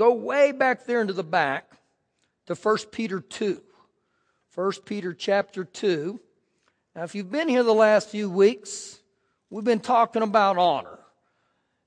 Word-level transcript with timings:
go 0.00 0.14
way 0.14 0.50
back 0.50 0.86
there 0.86 1.02
into 1.02 1.12
the 1.12 1.22
back 1.22 1.70
to 2.46 2.54
1 2.54 2.78
Peter 2.90 3.20
2. 3.20 3.60
1 4.54 4.72
Peter 4.86 5.12
chapter 5.12 5.62
2. 5.62 6.18
Now, 6.96 7.02
if 7.02 7.14
you've 7.14 7.30
been 7.30 7.48
here 7.48 7.62
the 7.62 7.74
last 7.74 8.08
few 8.08 8.30
weeks, 8.30 8.98
we've 9.50 9.62
been 9.62 9.78
talking 9.78 10.22
about 10.22 10.56
honor. 10.56 10.98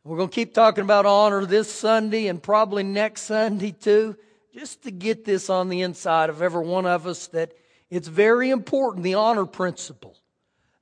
We're 0.03 0.17
going 0.17 0.29
to 0.29 0.35
keep 0.35 0.53
talking 0.53 0.83
about 0.83 1.07
honor 1.07 1.43
this 1.47 1.73
Sunday 1.73 2.27
and 2.27 2.41
probably 2.41 2.83
next 2.83 3.23
Sunday 3.23 3.71
too, 3.71 4.15
just 4.53 4.83
to 4.83 4.91
get 4.91 5.25
this 5.25 5.49
on 5.49 5.69
the 5.69 5.81
inside 5.81 6.29
of 6.29 6.43
every 6.43 6.67
one 6.67 6.85
of 6.85 7.07
us 7.07 7.25
that 7.29 7.55
it's 7.89 8.07
very 8.07 8.51
important, 8.51 9.03
the 9.03 9.15
honor 9.15 9.47
principle, 9.47 10.15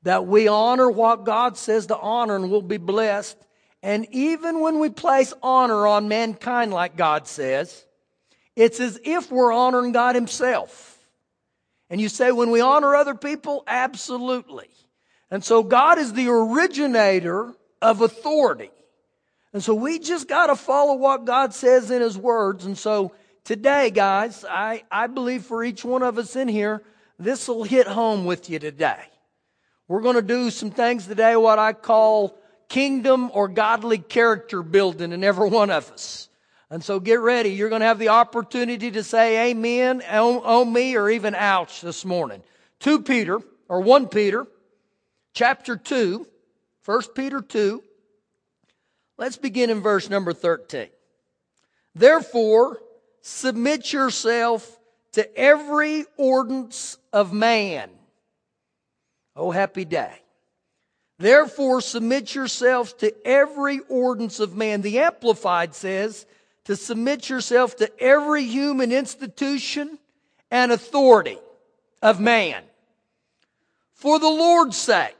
that 0.04 0.28
we 0.28 0.50
honor 0.50 0.92
what 0.92 1.24
God 1.24 1.56
says 1.56 1.86
to 1.86 1.98
honor 1.98 2.36
and 2.36 2.52
we'll 2.52 2.62
be 2.62 2.76
blessed. 2.76 3.38
And 3.84 4.08
even 4.12 4.60
when 4.60 4.80
we 4.80 4.90
place 4.90 5.34
honor 5.42 5.88
on 5.88 6.08
mankind, 6.08 6.72
like 6.72 6.96
God 6.96 7.28
says, 7.28 7.86
it's 8.56 8.80
as 8.80 9.00
if 9.04 9.32
we're 9.32 9.52
honoring 9.52 9.92
God 9.92 10.16
Himself. 10.16 11.00
And 11.90 12.00
you 12.00 12.10
say, 12.10 12.32
when 12.32 12.52
we 12.52 12.62
honor 12.62 12.96
other 12.96 13.16
people? 13.16 13.64
Absolutely. 13.66 14.70
And 15.30 15.44
so 15.44 15.64
God 15.64 15.98
is 15.98 16.14
the 16.14 16.28
originator 16.28 17.54
of 17.82 18.02
authority. 18.02 18.70
And 19.54 19.64
so 19.64 19.74
we 19.74 20.00
just 20.00 20.28
got 20.28 20.48
to 20.48 20.56
follow 20.56 20.96
what 20.96 21.26
God 21.26 21.54
says 21.54 21.92
in 21.92 22.02
His 22.02 22.18
words. 22.18 22.66
And 22.66 22.78
so 22.78 23.14
today, 23.44 23.90
guys, 23.90 24.46
I, 24.48 24.84
I 24.92 25.08
believe 25.08 25.44
for 25.44 25.64
each 25.64 25.84
one 25.84 26.04
of 26.04 26.18
us 26.18 26.36
in 26.36 26.48
here, 26.48 26.84
this 27.18 27.48
will 27.48 27.64
hit 27.64 27.88
home 27.88 28.26
with 28.26 28.50
you 28.50 28.60
today. 28.60 29.02
We're 29.88 30.02
going 30.02 30.16
to 30.16 30.22
do 30.22 30.50
some 30.52 30.72
things 30.72 31.08
today, 31.08 31.36
what 31.36 31.60
I 31.60 31.74
call 31.74 32.38
kingdom 32.72 33.30
or 33.34 33.50
godly 33.50 33.98
character 33.98 34.64
building 34.64 35.12
in 35.12 35.26
every 35.26 35.50
one 35.50 35.70
of 35.70 35.92
us. 35.92 36.30
And 36.70 36.82
so 36.82 37.02
get 37.02 37.20
ready. 37.20 37.50
You're 37.50 37.68
going 37.68 37.82
to 37.82 37.86
have 37.86 38.00
the 38.00 38.08
opportunity 38.10 38.90
to 38.92 39.04
say 39.04 39.52
amen 39.52 40.02
on, 40.10 40.38
on 40.38 40.72
me 40.72 40.96
or 40.96 41.10
even 41.10 41.36
ouch 41.36 41.82
this 41.82 42.06
morning. 42.06 42.42
2 42.80 43.02
Peter 43.02 43.42
or 43.68 43.82
1 43.82 44.08
Peter 44.08 44.48
chapter 45.34 45.76
2, 45.76 46.26
1 46.86 47.02
Peter 47.14 47.42
2. 47.42 47.84
Let's 49.18 49.38
begin 49.38 49.70
in 49.70 49.82
verse 49.82 50.10
number 50.10 50.32
13. 50.32 50.88
Therefore, 51.94 52.80
submit 53.22 53.92
yourself 53.92 54.80
to 55.12 55.38
every 55.38 56.06
ordinance 56.16 56.98
of 57.12 57.34
man. 57.34 57.90
Oh, 59.36 59.52
happy 59.52 59.84
day. 59.84 60.22
Therefore, 61.22 61.82
submit 61.82 62.34
yourselves 62.34 62.94
to 62.94 63.14
every 63.24 63.80
ordinance 63.90 64.40
of 64.40 64.56
man. 64.56 64.82
The 64.82 64.98
Amplified 64.98 65.76
says 65.76 66.26
to 66.66 66.76
submit 66.76 67.30
yourself 67.30 67.76
to 67.76 67.92
every 68.02 68.44
human 68.44 68.92
institution 68.92 70.00
and 70.50 70.72
authority 70.72 71.38
of 72.02 72.20
man. 72.20 72.64
For 73.94 74.18
the 74.18 74.30
Lord's 74.30 74.78
sake. 74.78 75.16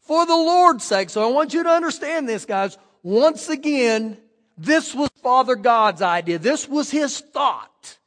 For 0.00 0.26
the 0.26 0.34
Lord's 0.34 0.82
sake. 0.82 1.08
So 1.08 1.22
I 1.22 1.30
want 1.32 1.54
you 1.54 1.62
to 1.62 1.70
understand 1.70 2.28
this, 2.28 2.44
guys. 2.44 2.76
Once 3.04 3.48
again, 3.48 4.18
this 4.58 4.92
was 4.92 5.08
Father 5.22 5.54
God's 5.54 6.02
idea. 6.02 6.40
This 6.40 6.68
was 6.68 6.90
His 6.90 7.20
thought. 7.20 7.98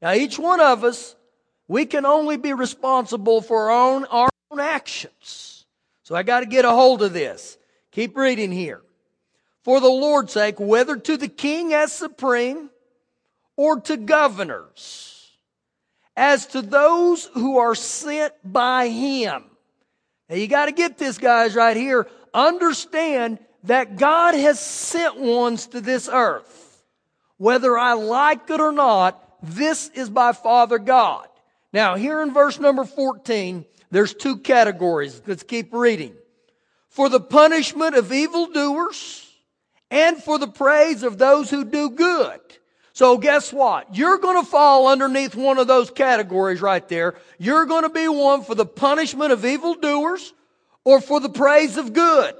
Now, 0.00 0.12
each 0.12 0.38
one 0.38 0.60
of 0.60 0.84
us, 0.84 1.16
we 1.66 1.84
can 1.84 2.06
only 2.06 2.36
be 2.36 2.52
responsible 2.52 3.40
for 3.40 3.72
our 3.72 3.94
own, 3.94 4.04
our 4.04 4.30
own 4.52 4.60
actions. 4.60 5.49
So 6.10 6.16
I 6.16 6.24
got 6.24 6.40
to 6.40 6.46
get 6.46 6.64
a 6.64 6.70
hold 6.70 7.02
of 7.02 7.12
this. 7.12 7.56
Keep 7.92 8.16
reading 8.16 8.50
here. 8.50 8.82
For 9.62 9.78
the 9.78 9.86
Lord's 9.86 10.32
sake, 10.32 10.58
whether 10.58 10.96
to 10.96 11.16
the 11.16 11.28
king 11.28 11.72
as 11.72 11.92
supreme 11.92 12.68
or 13.56 13.80
to 13.82 13.96
governors, 13.96 15.30
as 16.16 16.46
to 16.46 16.62
those 16.62 17.26
who 17.34 17.58
are 17.58 17.76
sent 17.76 18.34
by 18.42 18.88
him. 18.88 19.44
Now 20.28 20.34
you 20.34 20.48
got 20.48 20.66
to 20.66 20.72
get 20.72 20.98
this, 20.98 21.16
guys, 21.16 21.54
right 21.54 21.76
here. 21.76 22.08
Understand 22.34 23.38
that 23.62 23.96
God 23.96 24.34
has 24.34 24.58
sent 24.58 25.16
ones 25.16 25.68
to 25.68 25.80
this 25.80 26.08
earth. 26.12 26.82
Whether 27.36 27.78
I 27.78 27.92
like 27.92 28.50
it 28.50 28.60
or 28.60 28.72
not, 28.72 29.22
this 29.44 29.88
is 29.90 30.10
by 30.10 30.32
Father 30.32 30.80
God. 30.80 31.28
Now, 31.72 31.94
here 31.94 32.20
in 32.20 32.34
verse 32.34 32.58
number 32.58 32.84
14, 32.84 33.64
there's 33.90 34.14
two 34.14 34.38
categories. 34.38 35.20
Let's 35.26 35.42
keep 35.42 35.72
reading. 35.72 36.14
For 36.88 37.08
the 37.08 37.20
punishment 37.20 37.94
of 37.94 38.12
evildoers 38.12 39.26
and 39.90 40.22
for 40.22 40.38
the 40.38 40.48
praise 40.48 41.02
of 41.02 41.18
those 41.18 41.50
who 41.50 41.64
do 41.64 41.90
good. 41.90 42.40
So 42.92 43.16
guess 43.16 43.52
what? 43.52 43.94
You're 43.96 44.18
going 44.18 44.42
to 44.42 44.50
fall 44.50 44.88
underneath 44.88 45.34
one 45.34 45.58
of 45.58 45.66
those 45.66 45.90
categories 45.90 46.60
right 46.60 46.86
there. 46.88 47.14
You're 47.38 47.66
going 47.66 47.84
to 47.84 47.88
be 47.88 48.08
one 48.08 48.42
for 48.42 48.54
the 48.54 48.66
punishment 48.66 49.32
of 49.32 49.44
evildoers 49.44 50.32
or 50.84 51.00
for 51.00 51.20
the 51.20 51.28
praise 51.28 51.76
of 51.76 51.92
good. 51.92 52.34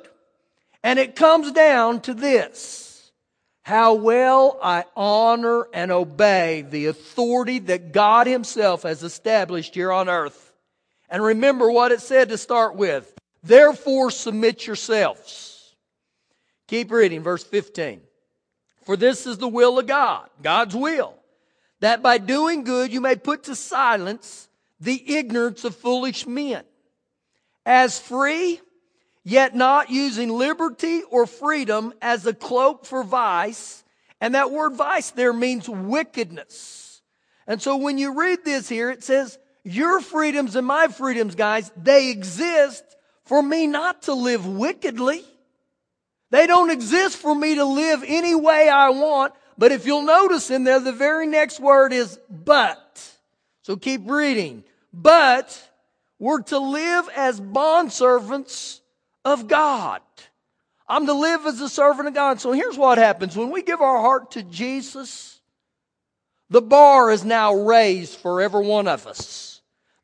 And 0.83 0.99
it 0.99 1.17
comes 1.17 1.53
down 1.53 2.01
to 2.03 2.15
this. 2.15 3.13
How 3.63 3.95
well 3.95 4.59
I 4.63 4.85
honor 4.97 5.69
and 5.73 5.93
obey 5.93 6.63
the 6.63 6.87
authority 6.87 7.59
that 7.61 7.93
God 7.93 8.27
Himself 8.27 8.83
has 8.83 9.03
established 9.03 9.75
here 9.75 9.93
on 9.93 10.09
earth. 10.09 10.50
And 11.11 11.23
remember 11.23 11.71
what 11.71 11.93
it 11.93 12.01
said 12.01 12.29
to 12.29 12.39
start 12.39 12.77
with. 12.77 13.13
Therefore 13.43 14.11
submit 14.11 14.67
yourselves. 14.67 15.75
Keep 16.69 16.93
reading, 16.93 17.23
verse 17.23 17.43
15. 17.43 18.01
For 18.85 18.97
this 18.97 19.27
is 19.27 19.39
the 19.39 19.49
will 19.49 19.79
of 19.79 19.87
God, 19.87 20.29
God's 20.43 20.75
will, 20.75 21.15
that 21.81 22.03
by 22.03 22.19
doing 22.19 22.65
good 22.65 22.93
you 22.93 23.01
may 23.01 23.17
put 23.17 23.45
to 23.45 23.55
silence 23.55 24.49
the 24.79 25.17
ignorance 25.17 25.65
of 25.65 25.77
foolish 25.77 26.27
men. 26.27 26.65
As 27.67 27.99
free, 27.99 28.61
yet 29.25 29.55
not 29.55 29.91
using 29.91 30.31
liberty 30.31 31.03
or 31.11 31.27
freedom 31.27 31.93
as 32.01 32.27
a 32.27 32.33
cloak 32.33 32.87
for 32.87 33.03
vice. 33.03 33.85
And 34.21 34.35
that 34.35 34.51
word 34.51 34.75
vice 34.75 35.11
there 35.11 35.33
means 35.33 35.69
wickedness. 35.69 37.03
And 37.47 37.61
so 37.61 37.77
when 37.77 37.99
you 37.99 38.19
read 38.19 38.45
this 38.45 38.69
here, 38.69 38.91
it 38.91 39.03
says, 39.03 39.39
your 39.65 40.01
freedoms 40.01 40.57
and 40.57 40.67
my 40.67 40.89
freedoms, 40.89 41.35
guys, 41.35 41.71
they 41.77 42.11
exist 42.11 42.85
for 43.25 43.43
me 43.43 43.67
not 43.67 44.03
to 44.03 44.15
live 44.15 44.47
wickedly. 44.47 45.25
They 46.31 46.47
don't 46.47 46.71
exist 46.71 47.17
for 47.17 47.35
me 47.35 47.57
to 47.57 47.65
live 47.65 48.05
any 48.07 48.35
way 48.35 48.69
I 48.69 48.91
want. 48.91 49.35
But 49.59 49.73
if 49.73 49.85
you'll 49.85 50.03
notice 50.03 50.51
in 50.51 50.65
there, 50.65 50.81
the 50.81 50.93
very 50.93 51.27
next 51.27 51.61
word 51.61 51.93
is 51.93 52.19
but. 52.29 53.11
So 53.63 53.77
keep 53.77 54.09
reading. 54.09 54.65
But 54.93 55.69
we're 56.19 56.43
to 56.43 56.59
live 56.59 57.09
as 57.17 57.41
bondservants 57.41 58.81
of 59.25 59.49
God. 59.49 60.01
I'm 60.89 61.07
to 61.07 61.15
live 61.15 61.47
as 61.47 61.61
a 61.61 61.69
servant 61.69 62.09
of 62.09 62.15
God. 62.15 62.41
So 62.41 62.53
here's 62.53 62.77
what 62.77 62.99
happens. 62.99 63.37
When 63.37 63.51
we 63.51 63.63
give 63.63 63.81
our 63.81 64.01
heart 64.01 64.33
to 64.33 64.43
Jesus, 64.43 65.41
the 66.49 66.63
bar 66.63 67.11
is 67.11 67.25
now 67.25 67.55
raised 67.55 68.19
for 68.19 68.41
every 68.41 68.67
one 68.67 68.89
of 68.89 69.07
us. 69.07 69.50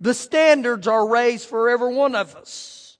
The 0.00 0.14
standards 0.14 0.86
are 0.86 1.08
raised 1.08 1.48
for 1.48 1.70
every 1.70 1.94
one 1.94 2.14
of 2.14 2.36
us. 2.36 2.98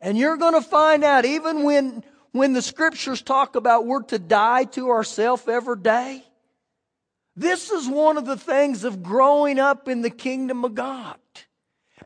And 0.00 0.16
you're 0.16 0.38
going 0.38 0.54
to 0.54 0.66
find 0.66 1.04
out 1.04 1.24
even 1.24 1.62
when, 1.64 2.02
when 2.32 2.52
the 2.54 2.62
scriptures 2.62 3.20
talk 3.20 3.56
about 3.56 3.86
we're 3.86 4.02
to 4.04 4.18
die 4.18 4.64
to 4.64 4.90
ourselves 4.90 5.46
every 5.46 5.78
day. 5.78 6.24
This 7.36 7.70
is 7.70 7.88
one 7.88 8.16
of 8.16 8.24
the 8.24 8.36
things 8.36 8.84
of 8.84 9.02
growing 9.02 9.58
up 9.58 9.88
in 9.88 10.02
the 10.02 10.10
kingdom 10.10 10.64
of 10.64 10.74
God. 10.74 11.16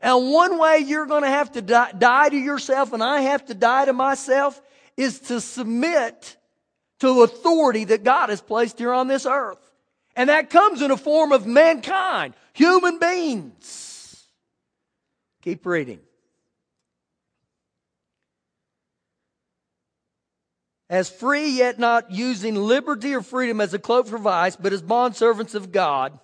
And 0.01 0.31
one 0.31 0.59
way 0.59 0.79
you're 0.79 1.05
going 1.05 1.23
to 1.23 1.29
have 1.29 1.53
to 1.53 1.61
die, 1.61 1.91
die 1.93 2.29
to 2.29 2.37
yourself 2.37 2.93
and 2.93 3.01
I 3.01 3.21
have 3.21 3.45
to 3.45 3.53
die 3.53 3.85
to 3.85 3.93
myself 3.93 4.61
is 4.97 5.19
to 5.21 5.39
submit 5.39 6.37
to 6.99 7.23
authority 7.23 7.85
that 7.85 8.03
God 8.03 8.29
has 8.29 8.41
placed 8.41 8.79
here 8.79 8.93
on 8.93 9.07
this 9.07 9.25
earth. 9.25 9.59
And 10.15 10.29
that 10.29 10.49
comes 10.49 10.81
in 10.81 10.91
a 10.91 10.97
form 10.97 11.31
of 11.31 11.45
mankind, 11.45 12.33
human 12.53 12.99
beings. 12.99 13.84
Keep 15.45 15.67
reading. 15.67 15.99
As 20.89 21.07
free, 21.07 21.49
yet 21.49 21.77
not 21.77 22.09
using 22.09 22.55
liberty 22.55 23.13
or 23.13 23.21
freedom 23.21 23.61
as 23.61 23.73
a 23.75 23.79
cloak 23.79 24.07
for 24.07 24.17
vice, 24.17 24.55
but 24.55 24.73
as 24.73 24.81
bondservants 24.81 25.53
of 25.53 25.71
God, 25.71 26.17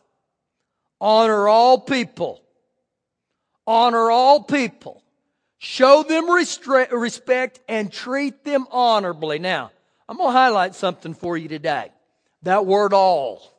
honor 1.00 1.48
all 1.48 1.80
people. 1.80 2.42
Honor 3.68 4.10
all 4.10 4.42
people. 4.42 5.04
Show 5.60 6.02
them 6.02 6.30
respect 6.30 7.60
and 7.70 7.94
treat 7.94 8.44
them 8.44 8.66
honorably. 8.72 9.38
Now, 9.38 9.70
I'm 10.10 10.18
going 10.18 10.30
to 10.30 10.38
highlight 10.38 10.74
something 10.74 11.14
for 11.14 11.38
you 11.38 11.48
today. 11.48 11.92
That 12.42 12.66
word 12.66 12.92
all. 12.92 13.51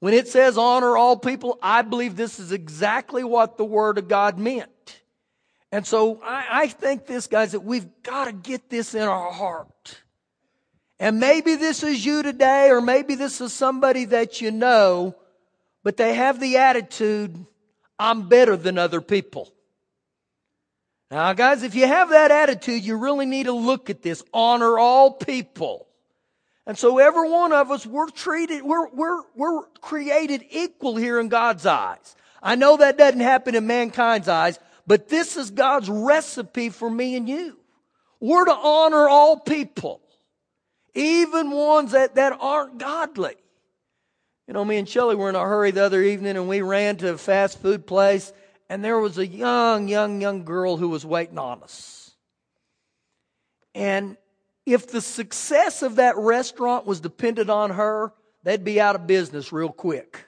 When 0.00 0.14
it 0.14 0.28
says 0.28 0.56
honor 0.56 0.96
all 0.96 1.16
people, 1.16 1.58
I 1.60 1.82
believe 1.82 2.16
this 2.16 2.38
is 2.38 2.52
exactly 2.52 3.24
what 3.24 3.56
the 3.56 3.64
Word 3.64 3.98
of 3.98 4.08
God 4.08 4.38
meant. 4.38 5.00
And 5.72 5.86
so 5.86 6.20
I, 6.22 6.46
I 6.50 6.66
think 6.68 7.06
this, 7.06 7.26
guys, 7.26 7.52
that 7.52 7.60
we've 7.60 7.88
got 8.02 8.26
to 8.26 8.32
get 8.32 8.70
this 8.70 8.94
in 8.94 9.02
our 9.02 9.32
heart. 9.32 10.02
And 11.00 11.20
maybe 11.20 11.56
this 11.56 11.82
is 11.82 12.04
you 12.04 12.22
today, 12.22 12.70
or 12.70 12.80
maybe 12.80 13.14
this 13.14 13.40
is 13.40 13.52
somebody 13.52 14.06
that 14.06 14.40
you 14.40 14.50
know, 14.50 15.14
but 15.82 15.96
they 15.96 16.14
have 16.14 16.40
the 16.40 16.58
attitude, 16.58 17.46
I'm 17.98 18.28
better 18.28 18.56
than 18.56 18.78
other 18.78 19.00
people. 19.00 19.52
Now, 21.10 21.32
guys, 21.32 21.62
if 21.62 21.74
you 21.74 21.86
have 21.86 22.10
that 22.10 22.30
attitude, 22.30 22.84
you 22.84 22.96
really 22.96 23.26
need 23.26 23.44
to 23.44 23.52
look 23.52 23.90
at 23.90 24.02
this. 24.02 24.22
Honor 24.32 24.78
all 24.78 25.12
people. 25.12 25.87
And 26.68 26.76
so 26.76 26.98
every 26.98 27.30
one 27.30 27.54
of 27.54 27.70
us, 27.70 27.86
we're 27.86 28.10
treated, 28.10 28.62
we're, 28.62 28.88
we're, 28.90 29.22
we're 29.34 29.62
created 29.80 30.44
equal 30.50 30.96
here 30.96 31.18
in 31.18 31.28
God's 31.28 31.64
eyes. 31.64 32.14
I 32.42 32.56
know 32.56 32.76
that 32.76 32.98
doesn't 32.98 33.20
happen 33.20 33.54
in 33.54 33.66
mankind's 33.66 34.28
eyes, 34.28 34.58
but 34.86 35.08
this 35.08 35.38
is 35.38 35.50
God's 35.50 35.88
recipe 35.88 36.68
for 36.68 36.90
me 36.90 37.16
and 37.16 37.26
you. 37.26 37.58
We're 38.20 38.44
to 38.44 38.54
honor 38.54 39.08
all 39.08 39.40
people, 39.40 40.02
even 40.94 41.50
ones 41.50 41.92
that, 41.92 42.16
that 42.16 42.36
aren't 42.38 42.76
godly. 42.76 43.34
You 44.46 44.52
know, 44.52 44.64
me 44.64 44.76
and 44.76 44.88
Shelley 44.88 45.16
were 45.16 45.30
in 45.30 45.36
a 45.36 45.40
hurry 45.40 45.70
the 45.70 45.84
other 45.84 46.02
evening 46.02 46.36
and 46.36 46.50
we 46.50 46.60
ran 46.60 46.98
to 46.98 47.14
a 47.14 47.18
fast 47.18 47.62
food 47.62 47.86
place 47.86 48.30
and 48.68 48.84
there 48.84 48.98
was 48.98 49.16
a 49.16 49.26
young, 49.26 49.88
young, 49.88 50.20
young 50.20 50.44
girl 50.44 50.76
who 50.76 50.90
was 50.90 51.06
waiting 51.06 51.38
on 51.38 51.62
us. 51.62 52.10
And 53.74 54.18
if 54.72 54.88
the 54.88 55.00
success 55.00 55.82
of 55.82 55.96
that 55.96 56.16
restaurant 56.16 56.86
was 56.86 57.00
dependent 57.00 57.50
on 57.50 57.70
her, 57.70 58.12
they'd 58.42 58.64
be 58.64 58.80
out 58.80 58.94
of 58.94 59.06
business 59.06 59.52
real 59.52 59.70
quick. 59.70 60.24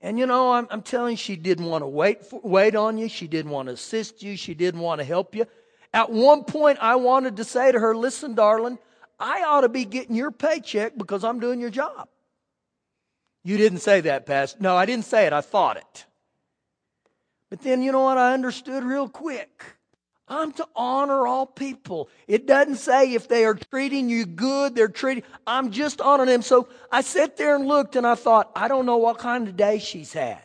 And 0.00 0.18
you 0.18 0.26
know, 0.26 0.52
I'm, 0.52 0.68
I'm 0.70 0.82
telling 0.82 1.12
you, 1.12 1.16
she 1.16 1.36
didn't 1.36 1.64
want 1.64 1.82
to 1.82 1.88
wait, 1.88 2.24
for, 2.24 2.40
wait 2.42 2.76
on 2.76 2.98
you. 2.98 3.08
She 3.08 3.26
didn't 3.26 3.50
want 3.50 3.68
to 3.68 3.74
assist 3.74 4.22
you. 4.22 4.36
She 4.36 4.54
didn't 4.54 4.80
want 4.80 5.00
to 5.00 5.04
help 5.04 5.34
you. 5.34 5.46
At 5.92 6.10
one 6.10 6.44
point, 6.44 6.78
I 6.80 6.96
wanted 6.96 7.36
to 7.38 7.44
say 7.44 7.72
to 7.72 7.78
her, 7.78 7.96
listen, 7.96 8.34
darling, 8.34 8.78
I 9.18 9.42
ought 9.44 9.62
to 9.62 9.68
be 9.68 9.84
getting 9.84 10.14
your 10.14 10.30
paycheck 10.30 10.96
because 10.96 11.24
I'm 11.24 11.40
doing 11.40 11.60
your 11.60 11.70
job. 11.70 12.08
You 13.42 13.56
didn't 13.56 13.78
say 13.78 14.00
that, 14.02 14.26
Pastor. 14.26 14.58
No, 14.60 14.76
I 14.76 14.86
didn't 14.86 15.06
say 15.06 15.26
it. 15.26 15.32
I 15.32 15.40
thought 15.40 15.76
it. 15.76 16.04
But 17.48 17.60
then, 17.60 17.82
you 17.82 17.92
know 17.92 18.02
what? 18.02 18.18
I 18.18 18.34
understood 18.34 18.84
real 18.84 19.08
quick. 19.08 19.75
I'm 20.28 20.52
to 20.52 20.66
honor 20.74 21.26
all 21.26 21.46
people. 21.46 22.08
It 22.26 22.46
doesn't 22.46 22.76
say 22.76 23.14
if 23.14 23.28
they 23.28 23.44
are 23.44 23.54
treating 23.54 24.08
you 24.08 24.26
good, 24.26 24.74
they're 24.74 24.88
treating, 24.88 25.22
I'm 25.46 25.70
just 25.70 26.00
honoring 26.00 26.28
them. 26.28 26.42
So 26.42 26.68
I 26.90 27.02
sat 27.02 27.36
there 27.36 27.54
and 27.54 27.66
looked 27.66 27.94
and 27.94 28.06
I 28.06 28.16
thought, 28.16 28.50
I 28.56 28.66
don't 28.66 28.86
know 28.86 28.96
what 28.96 29.18
kind 29.18 29.46
of 29.46 29.56
day 29.56 29.78
she's 29.78 30.12
had. 30.12 30.42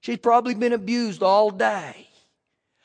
She's 0.00 0.18
probably 0.18 0.54
been 0.54 0.74
abused 0.74 1.22
all 1.22 1.50
day. 1.50 2.06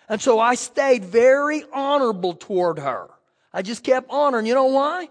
And 0.08 0.22
so 0.22 0.40
I 0.40 0.56
stayed 0.56 1.06
very 1.06 1.64
honorable 1.74 2.34
toward 2.34 2.80
her. 2.80 3.10
I 3.54 3.62
just 3.62 3.84
kept 3.84 4.10
honoring. 4.10 4.46
You 4.46 4.56
know 4.56 4.66
why? 4.66 5.10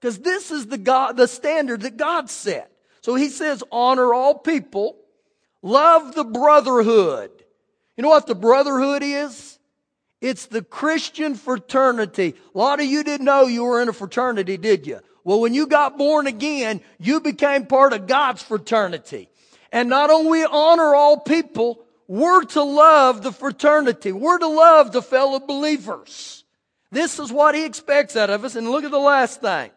Because 0.00 0.18
this 0.18 0.50
is 0.50 0.66
the 0.66 0.78
God, 0.78 1.16
the 1.16 1.28
standard 1.28 1.82
that 1.82 1.96
God 1.96 2.30
set. 2.30 2.70
So 3.02 3.14
he 3.14 3.28
says, 3.28 3.64
honor 3.70 4.14
all 4.14 4.34
people, 4.34 4.96
love 5.60 6.14
the 6.14 6.24
brotherhood. 6.24 7.30
You 7.96 8.02
know 8.02 8.08
what 8.08 8.26
the 8.26 8.34
brotherhood 8.34 9.02
is? 9.02 9.58
It's 10.20 10.46
the 10.46 10.62
Christian 10.62 11.34
fraternity. 11.34 12.34
A 12.54 12.58
lot 12.58 12.80
of 12.80 12.86
you 12.86 13.02
didn't 13.02 13.24
know 13.24 13.46
you 13.46 13.64
were 13.64 13.80
in 13.80 13.88
a 13.88 13.92
fraternity, 13.92 14.56
did 14.56 14.86
you? 14.86 15.00
Well, 15.24 15.40
when 15.40 15.54
you 15.54 15.66
got 15.66 15.98
born 15.98 16.26
again, 16.26 16.80
you 16.98 17.20
became 17.20 17.66
part 17.66 17.92
of 17.92 18.06
God's 18.06 18.42
fraternity. 18.42 19.28
And 19.72 19.88
not 19.88 20.10
only 20.10 20.44
honor 20.44 20.94
all 20.94 21.18
people, 21.20 21.84
we're 22.06 22.44
to 22.44 22.62
love 22.62 23.22
the 23.22 23.32
fraternity. 23.32 24.12
We're 24.12 24.38
to 24.38 24.48
love 24.48 24.92
the 24.92 25.02
fellow 25.02 25.38
believers. 25.38 26.44
This 26.90 27.18
is 27.18 27.32
what 27.32 27.54
he 27.54 27.64
expects 27.64 28.16
out 28.16 28.30
of 28.30 28.44
us. 28.44 28.56
And 28.56 28.68
look 28.68 28.84
at 28.84 28.90
the 28.90 28.98
last 28.98 29.40
thing. 29.40 29.70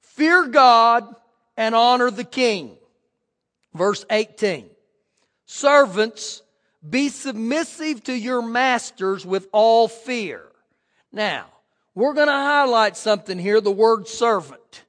Fear 0.00 0.46
God 0.46 1.04
and 1.56 1.74
honor 1.74 2.10
the 2.10 2.24
king. 2.24 2.76
Verse 3.74 4.04
18. 4.08 4.70
Servants, 5.46 6.42
be 6.88 7.08
submissive 7.08 8.04
to 8.04 8.12
your 8.12 8.42
masters 8.42 9.24
with 9.24 9.48
all 9.52 9.88
fear. 9.88 10.42
Now, 11.12 11.46
we're 11.94 12.14
going 12.14 12.28
to 12.28 12.32
highlight 12.32 12.96
something 12.96 13.38
here, 13.38 13.60
the 13.60 13.70
word 13.70 14.08
servant. 14.08 14.84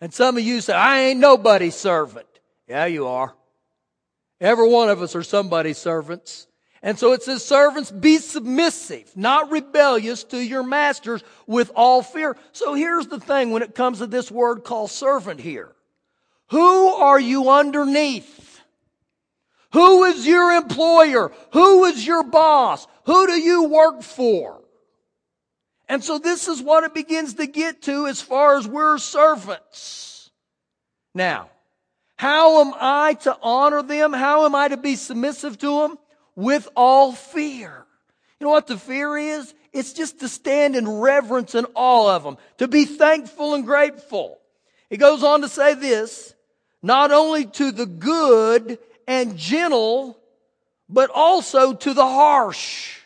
And 0.00 0.12
some 0.12 0.36
of 0.36 0.42
you 0.42 0.60
say, 0.60 0.74
I 0.74 1.00
ain't 1.00 1.20
nobody's 1.20 1.74
servant. 1.74 2.26
Yeah, 2.68 2.86
you 2.86 3.06
are. 3.06 3.34
Every 4.40 4.68
one 4.68 4.88
of 4.88 5.02
us 5.02 5.14
are 5.16 5.22
somebody's 5.22 5.78
servants. 5.78 6.46
And 6.82 6.98
so 6.98 7.12
it 7.12 7.22
says, 7.22 7.44
servants, 7.44 7.90
be 7.90 8.16
submissive, 8.18 9.14
not 9.14 9.50
rebellious 9.50 10.24
to 10.24 10.38
your 10.38 10.62
masters 10.62 11.22
with 11.46 11.70
all 11.74 12.02
fear. 12.02 12.36
So 12.52 12.72
here's 12.72 13.06
the 13.06 13.20
thing 13.20 13.50
when 13.50 13.62
it 13.62 13.74
comes 13.74 13.98
to 13.98 14.06
this 14.06 14.30
word 14.30 14.64
called 14.64 14.90
servant 14.90 15.40
here. 15.40 15.72
Who 16.48 16.88
are 16.88 17.20
you 17.20 17.50
underneath? 17.50 18.49
Who 19.72 20.04
is 20.04 20.26
your 20.26 20.52
employer? 20.52 21.32
Who 21.52 21.84
is 21.84 22.06
your 22.06 22.24
boss? 22.24 22.86
Who 23.04 23.26
do 23.26 23.32
you 23.34 23.64
work 23.64 24.02
for? 24.02 24.60
And 25.88 26.02
so 26.02 26.18
this 26.18 26.48
is 26.48 26.62
what 26.62 26.84
it 26.84 26.94
begins 26.94 27.34
to 27.34 27.46
get 27.46 27.82
to 27.82 28.06
as 28.06 28.20
far 28.20 28.56
as 28.56 28.66
we're 28.66 28.98
servants. 28.98 30.30
Now, 31.14 31.50
how 32.16 32.60
am 32.60 32.74
I 32.78 33.14
to 33.22 33.36
honor 33.42 33.82
them? 33.82 34.12
How 34.12 34.44
am 34.44 34.54
I 34.54 34.68
to 34.68 34.76
be 34.76 34.94
submissive 34.94 35.58
to 35.58 35.80
them? 35.80 35.98
With 36.36 36.68
all 36.76 37.12
fear. 37.12 37.84
You 38.38 38.46
know 38.46 38.50
what 38.52 38.66
the 38.66 38.78
fear 38.78 39.16
is? 39.16 39.52
It's 39.72 39.92
just 39.92 40.20
to 40.20 40.28
stand 40.28 40.76
in 40.76 40.88
reverence 40.88 41.54
and 41.54 41.66
awe 41.74 42.14
of 42.14 42.24
them, 42.24 42.38
to 42.58 42.68
be 42.68 42.84
thankful 42.84 43.54
and 43.54 43.64
grateful. 43.64 44.38
He 44.88 44.96
goes 44.96 45.22
on 45.22 45.42
to 45.42 45.48
say 45.48 45.74
this, 45.74 46.34
not 46.82 47.12
only 47.12 47.46
to 47.46 47.70
the 47.70 47.86
good 47.86 48.78
and 49.10 49.36
gentle, 49.36 50.16
but 50.88 51.10
also 51.12 51.74
to 51.74 51.92
the 51.92 52.06
harsh. 52.06 52.96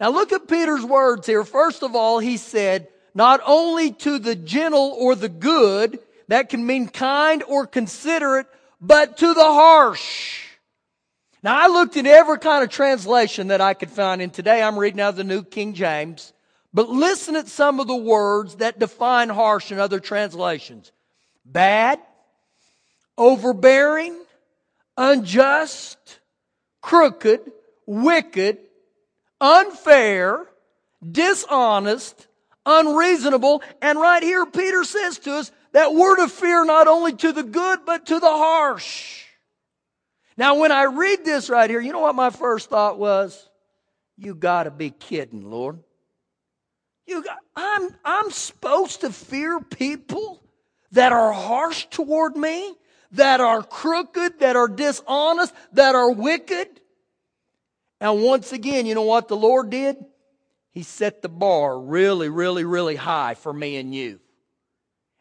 Now 0.00 0.10
look 0.10 0.32
at 0.32 0.48
Peter's 0.48 0.84
words 0.84 1.28
here. 1.28 1.44
First 1.44 1.84
of 1.84 1.94
all, 1.94 2.18
he 2.18 2.36
said, 2.36 2.88
not 3.14 3.40
only 3.46 3.92
to 3.92 4.18
the 4.18 4.34
gentle 4.34 4.96
or 4.98 5.14
the 5.14 5.28
good, 5.28 6.00
that 6.26 6.48
can 6.48 6.66
mean 6.66 6.88
kind 6.88 7.44
or 7.44 7.64
considerate, 7.64 8.48
but 8.80 9.18
to 9.18 9.34
the 9.34 9.44
harsh. 9.44 10.42
Now 11.44 11.56
I 11.56 11.68
looked 11.68 11.96
in 11.96 12.04
every 12.04 12.40
kind 12.40 12.64
of 12.64 12.70
translation 12.70 13.46
that 13.48 13.60
I 13.60 13.72
could 13.72 13.90
find, 13.90 14.20
and 14.20 14.34
today 14.34 14.64
I'm 14.64 14.76
reading 14.76 15.00
out 15.00 15.10
of 15.10 15.16
the 15.16 15.22
New 15.22 15.44
King 15.44 15.74
James. 15.74 16.32
But 16.72 16.88
listen 16.88 17.36
at 17.36 17.46
some 17.46 17.78
of 17.78 17.86
the 17.86 17.94
words 17.94 18.56
that 18.56 18.80
define 18.80 19.28
harsh 19.28 19.70
in 19.70 19.78
other 19.78 20.00
translations. 20.00 20.90
Bad, 21.44 22.00
overbearing, 23.16 24.23
unjust, 24.96 26.20
crooked, 26.80 27.40
wicked, 27.86 28.58
unfair, 29.40 30.46
dishonest, 31.10 32.26
unreasonable. 32.64 33.62
And 33.82 33.98
right 34.00 34.22
here, 34.22 34.46
Peter 34.46 34.84
says 34.84 35.18
to 35.20 35.34
us 35.36 35.52
that 35.72 35.94
we're 35.94 36.16
to 36.16 36.28
fear 36.28 36.64
not 36.64 36.88
only 36.88 37.12
to 37.14 37.32
the 37.32 37.42
good, 37.42 37.80
but 37.84 38.06
to 38.06 38.20
the 38.20 38.26
harsh. 38.26 39.24
Now, 40.36 40.56
when 40.56 40.72
I 40.72 40.84
read 40.84 41.24
this 41.24 41.48
right 41.48 41.70
here, 41.70 41.80
you 41.80 41.92
know 41.92 42.00
what 42.00 42.14
my 42.14 42.30
first 42.30 42.70
thought 42.70 42.98
was? 42.98 43.48
You 44.16 44.34
gotta 44.34 44.70
be 44.70 44.90
kidding, 44.90 45.50
Lord. 45.50 45.78
You 47.06 47.22
got, 47.22 47.38
I'm, 47.54 47.88
I'm 48.04 48.30
supposed 48.30 49.02
to 49.02 49.10
fear 49.10 49.60
people 49.60 50.42
that 50.92 51.12
are 51.12 51.32
harsh 51.32 51.86
toward 51.90 52.36
me? 52.36 52.74
That 53.14 53.40
are 53.40 53.62
crooked, 53.62 54.40
that 54.40 54.56
are 54.56 54.68
dishonest, 54.68 55.54
that 55.72 55.94
are 55.94 56.10
wicked. 56.10 56.68
And 58.00 58.22
once 58.22 58.52
again, 58.52 58.86
you 58.86 58.94
know 58.94 59.02
what 59.02 59.28
the 59.28 59.36
Lord 59.36 59.70
did? 59.70 59.96
He 60.72 60.82
set 60.82 61.22
the 61.22 61.28
bar 61.28 61.78
really, 61.78 62.28
really, 62.28 62.64
really 62.64 62.96
high 62.96 63.34
for 63.34 63.52
me 63.52 63.76
and 63.76 63.94
you. 63.94 64.20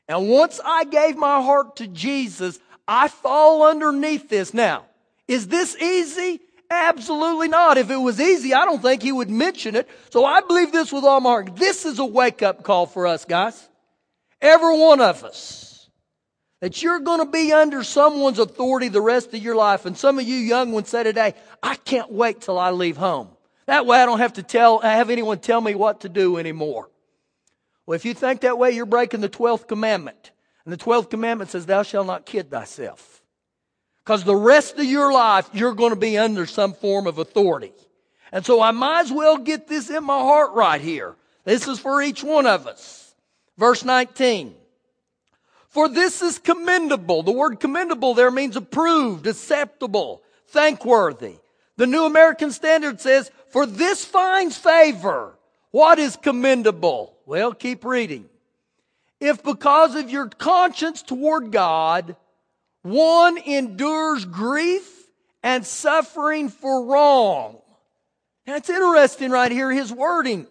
And 0.07 0.27
once 0.27 0.59
I 0.63 0.83
gave 0.83 1.15
my 1.15 1.41
heart 1.41 1.77
to 1.77 1.87
Jesus, 1.87 2.59
I 2.87 3.07
fall 3.07 3.63
underneath 3.63 4.27
this. 4.27 4.53
Now, 4.53 4.85
is 5.27 5.47
this 5.47 5.75
easy? 5.77 6.41
Absolutely 6.69 7.47
not. 7.47 7.77
If 7.77 7.91
it 7.91 7.97
was 7.97 8.19
easy, 8.19 8.53
I 8.53 8.65
don't 8.65 8.81
think 8.81 9.03
he 9.03 9.11
would 9.11 9.29
mention 9.29 9.75
it. 9.75 9.87
So 10.09 10.25
I 10.25 10.41
believe 10.41 10.71
this 10.71 10.91
with 10.91 11.03
all 11.03 11.21
my 11.21 11.29
heart. 11.29 11.55
This 11.55 11.85
is 11.85 11.99
a 11.99 12.05
wake 12.05 12.41
up 12.41 12.63
call 12.63 12.87
for 12.87 13.05
us, 13.05 13.23
guys. 13.23 13.69
Every 14.41 14.77
one 14.77 14.99
of 14.99 15.23
us 15.23 15.72
that 16.63 16.81
you're 16.81 17.01
going 17.01 17.19
to 17.19 17.29
be 17.29 17.51
under 17.51 17.83
someone's 17.83 18.39
authority 18.39 18.87
the 18.87 19.01
rest 19.01 19.33
of 19.33 19.43
your 19.43 19.53
life. 19.53 19.85
And 19.85 19.97
some 19.97 20.17
of 20.17 20.23
you 20.23 20.37
young 20.37 20.71
ones 20.71 20.87
say 20.87 21.03
today, 21.03 21.33
I 21.61 21.75
can't 21.75 22.09
wait 22.09 22.39
till 22.39 22.57
I 22.57 22.71
leave 22.71 22.95
home. 22.95 23.27
That 23.65 23.85
way 23.85 24.01
I 24.01 24.05
don't 24.05 24.19
have 24.19 24.31
to 24.35 24.43
tell, 24.43 24.79
have 24.79 25.09
anyone 25.09 25.39
tell 25.39 25.59
me 25.59 25.75
what 25.75 25.99
to 26.01 26.09
do 26.09 26.37
anymore. 26.37 26.89
Well, 27.85 27.97
if 27.97 28.05
you 28.05 28.13
think 28.13 28.39
that 28.41 28.57
way, 28.57 28.71
you're 28.71 28.85
breaking 28.85 29.19
the 29.19 29.27
12th 29.27 29.67
commandment. 29.67 30.31
And 30.63 30.71
the 30.71 30.77
12th 30.77 31.09
commandment 31.09 31.51
says, 31.51 31.65
thou 31.65 31.83
shalt 31.83 32.07
not 32.07 32.25
kid 32.25 32.49
thyself. 32.49 33.21
Because 34.05 34.23
the 34.23 34.33
rest 34.33 34.79
of 34.79 34.85
your 34.85 35.11
life, 35.11 35.49
you're 35.51 35.73
going 35.73 35.91
to 35.91 35.99
be 35.99 36.17
under 36.17 36.45
some 36.45 36.71
form 36.71 37.07
of 37.07 37.17
authority. 37.17 37.73
And 38.31 38.45
so 38.45 38.61
I 38.61 38.71
might 38.71 39.01
as 39.01 39.11
well 39.11 39.37
get 39.37 39.67
this 39.67 39.89
in 39.89 40.05
my 40.05 40.17
heart 40.17 40.53
right 40.53 40.79
here 40.79 41.17
This 41.43 41.67
is 41.67 41.77
for 41.77 42.01
each 42.01 42.23
one 42.23 42.47
of 42.47 42.67
us. 42.67 43.13
Verse 43.57 43.83
19. 43.83 44.55
For 45.73 45.89
this 45.89 46.21
is 46.21 46.37
commendable. 46.37 47.23
The 47.23 47.31
word 47.31 47.59
commendable 47.59 48.13
there 48.13 48.29
means 48.29 48.55
approved, 48.55 49.25
acceptable, 49.25 50.21
thankworthy. 50.49 51.37
The 51.77 51.87
New 51.87 52.05
American 52.05 52.51
Standard 52.51 53.01
says, 53.01 53.31
for 53.49 53.65
this 53.65 54.05
finds 54.05 54.55
favor. 54.55 55.33
What 55.71 55.97
is 55.97 56.15
commendable? 56.15 57.17
Well, 57.25 57.53
keep 57.53 57.85
reading. 57.85 58.29
If 59.19 59.41
because 59.41 59.95
of 59.95 60.11
your 60.11 60.27
conscience 60.29 61.01
toward 61.01 61.51
God, 61.51 62.17
one 62.83 63.39
endures 63.39 64.25
grief 64.25 65.07
and 65.41 65.65
suffering 65.65 66.49
for 66.49 66.85
wrong. 66.85 67.57
Now 68.45 68.57
it's 68.57 68.69
interesting 68.69 69.31
right 69.31 69.51
here, 69.51 69.71
his 69.71 69.91
wording. 69.91 70.45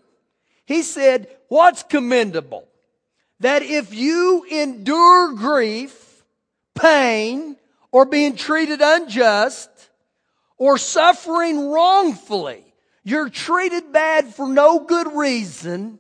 He 0.65 0.83
said, 0.83 1.29
what's 1.47 1.85
commendable? 1.85 2.67
That 3.43 3.63
if 3.63 3.93
you 3.93 4.45
endure 4.45 5.35
grief, 5.35 6.23
pain, 6.77 7.57
or 7.91 8.05
being 8.05 8.37
treated 8.37 8.81
unjust, 8.81 9.69
or 10.59 10.79
suffering 10.79 11.69
wrongfully, 11.69 12.65
you're 13.03 13.29
treated 13.29 13.93
bad 13.93 14.33
for 14.33 14.49
no 14.49 14.79
good 14.85 15.13
reason, 15.13 15.99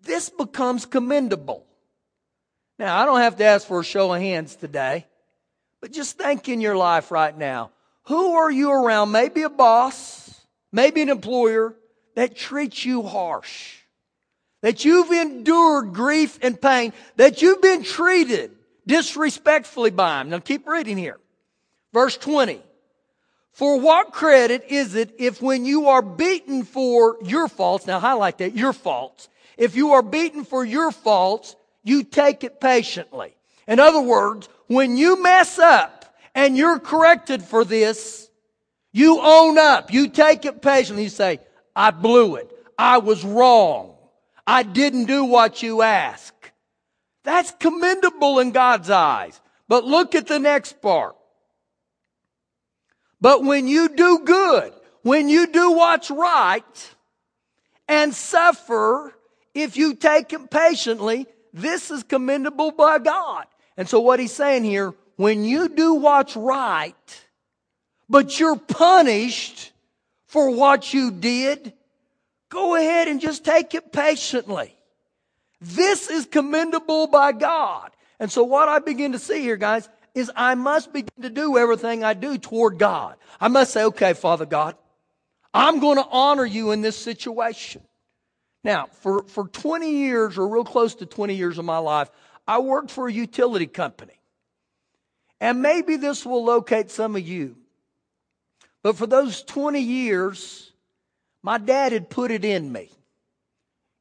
this 0.00 0.30
becomes 0.30 0.86
commendable. 0.86 1.66
Now, 2.78 2.98
I 2.98 3.04
don't 3.04 3.20
have 3.20 3.36
to 3.36 3.44
ask 3.44 3.66
for 3.66 3.80
a 3.80 3.84
show 3.84 4.14
of 4.14 4.22
hands 4.22 4.56
today, 4.56 5.06
but 5.82 5.92
just 5.92 6.16
think 6.16 6.48
in 6.48 6.62
your 6.62 6.78
life 6.78 7.10
right 7.10 7.36
now. 7.36 7.72
Who 8.04 8.36
are 8.36 8.50
you 8.50 8.70
around? 8.70 9.12
Maybe 9.12 9.42
a 9.42 9.50
boss, 9.50 10.34
maybe 10.72 11.02
an 11.02 11.10
employer 11.10 11.76
that 12.14 12.34
treats 12.34 12.86
you 12.86 13.02
harsh, 13.02 13.83
that 14.64 14.82
you've 14.82 15.10
endured 15.10 15.92
grief 15.92 16.38
and 16.40 16.58
pain, 16.58 16.94
that 17.16 17.42
you've 17.42 17.60
been 17.60 17.82
treated 17.82 18.50
disrespectfully 18.86 19.90
by 19.90 20.22
him. 20.22 20.30
Now 20.30 20.38
keep 20.38 20.66
reading 20.66 20.96
here. 20.96 21.18
Verse 21.92 22.16
20. 22.16 22.62
For 23.52 23.78
what 23.78 24.14
credit 24.14 24.64
is 24.70 24.94
it 24.94 25.16
if 25.18 25.42
when 25.42 25.66
you 25.66 25.88
are 25.88 26.00
beaten 26.00 26.62
for 26.62 27.18
your 27.22 27.46
faults, 27.46 27.86
now 27.86 28.00
highlight 28.00 28.38
that, 28.38 28.56
your 28.56 28.72
faults, 28.72 29.28
if 29.58 29.76
you 29.76 29.92
are 29.92 30.02
beaten 30.02 30.46
for 30.46 30.64
your 30.64 30.90
faults, 30.90 31.56
you 31.82 32.02
take 32.02 32.42
it 32.42 32.58
patiently. 32.58 33.36
In 33.68 33.78
other 33.78 34.00
words, 34.00 34.48
when 34.68 34.96
you 34.96 35.22
mess 35.22 35.58
up 35.58 36.16
and 36.34 36.56
you're 36.56 36.78
corrected 36.78 37.42
for 37.42 37.66
this, 37.66 38.30
you 38.92 39.20
own 39.20 39.58
up. 39.58 39.92
You 39.92 40.08
take 40.08 40.46
it 40.46 40.62
patiently. 40.62 41.02
You 41.02 41.08
say, 41.10 41.40
I 41.76 41.90
blew 41.90 42.36
it. 42.36 42.50
I 42.78 42.96
was 42.96 43.26
wrong. 43.26 43.93
I 44.46 44.62
didn't 44.62 45.06
do 45.06 45.24
what 45.24 45.62
you 45.62 45.82
ask. 45.82 46.34
That's 47.24 47.52
commendable 47.58 48.38
in 48.38 48.52
God's 48.52 48.90
eyes. 48.90 49.40
But 49.68 49.84
look 49.84 50.14
at 50.14 50.26
the 50.26 50.38
next 50.38 50.82
part. 50.82 51.16
But 53.20 53.42
when 53.42 53.66
you 53.66 53.88
do 53.88 54.20
good, 54.24 54.72
when 55.02 55.28
you 55.28 55.46
do 55.46 55.72
what's 55.72 56.10
right 56.10 56.94
and 57.88 58.14
suffer, 58.14 59.14
if 59.54 59.76
you 59.76 59.94
take 59.94 60.32
it 60.34 60.50
patiently, 60.50 61.26
this 61.52 61.90
is 61.90 62.02
commendable 62.02 62.72
by 62.72 62.98
God. 62.98 63.46
And 63.76 63.88
so 63.88 64.00
what 64.00 64.20
he's 64.20 64.32
saying 64.32 64.64
here, 64.64 64.94
when 65.16 65.44
you 65.44 65.68
do 65.68 65.94
what's 65.94 66.36
right, 66.36 67.24
but 68.08 68.38
you're 68.38 68.56
punished 68.56 69.72
for 70.26 70.50
what 70.50 70.92
you 70.92 71.10
did, 71.10 71.72
go 72.54 72.76
ahead 72.76 73.08
and 73.08 73.20
just 73.20 73.44
take 73.44 73.74
it 73.74 73.92
patiently. 73.92 74.74
This 75.60 76.08
is 76.08 76.24
commendable 76.24 77.08
by 77.08 77.32
God. 77.32 77.90
And 78.18 78.30
so 78.30 78.44
what 78.44 78.68
I 78.68 78.78
begin 78.78 79.12
to 79.12 79.18
see 79.18 79.40
here, 79.42 79.56
guys, 79.56 79.88
is 80.14 80.30
I 80.36 80.54
must 80.54 80.92
begin 80.92 81.22
to 81.22 81.30
do 81.30 81.58
everything 81.58 82.04
I 82.04 82.14
do 82.14 82.38
toward 82.38 82.78
God. 82.78 83.16
I 83.40 83.48
must 83.48 83.72
say, 83.72 83.84
okay, 83.84 84.12
Father 84.12 84.46
God, 84.46 84.76
I'm 85.52 85.80
going 85.80 85.98
to 85.98 86.06
honor 86.08 86.46
you 86.46 86.70
in 86.70 86.80
this 86.80 86.96
situation. 86.96 87.82
Now, 88.62 88.86
for, 88.92 89.24
for 89.24 89.48
20 89.48 89.90
years 89.90 90.38
or 90.38 90.48
real 90.48 90.64
close 90.64 90.94
to 90.96 91.06
20 91.06 91.34
years 91.34 91.58
of 91.58 91.64
my 91.64 91.78
life, 91.78 92.10
I 92.46 92.60
worked 92.60 92.90
for 92.90 93.08
a 93.08 93.12
utility 93.12 93.66
company. 93.66 94.18
And 95.40 95.60
maybe 95.60 95.96
this 95.96 96.24
will 96.24 96.44
locate 96.44 96.90
some 96.90 97.16
of 97.16 97.26
you. 97.26 97.56
But 98.82 98.96
for 98.96 99.06
those 99.06 99.42
20 99.42 99.80
years, 99.80 100.72
my 101.44 101.58
dad 101.58 101.92
had 101.92 102.08
put 102.08 102.30
it 102.30 102.42
in 102.44 102.72
me. 102.72 102.90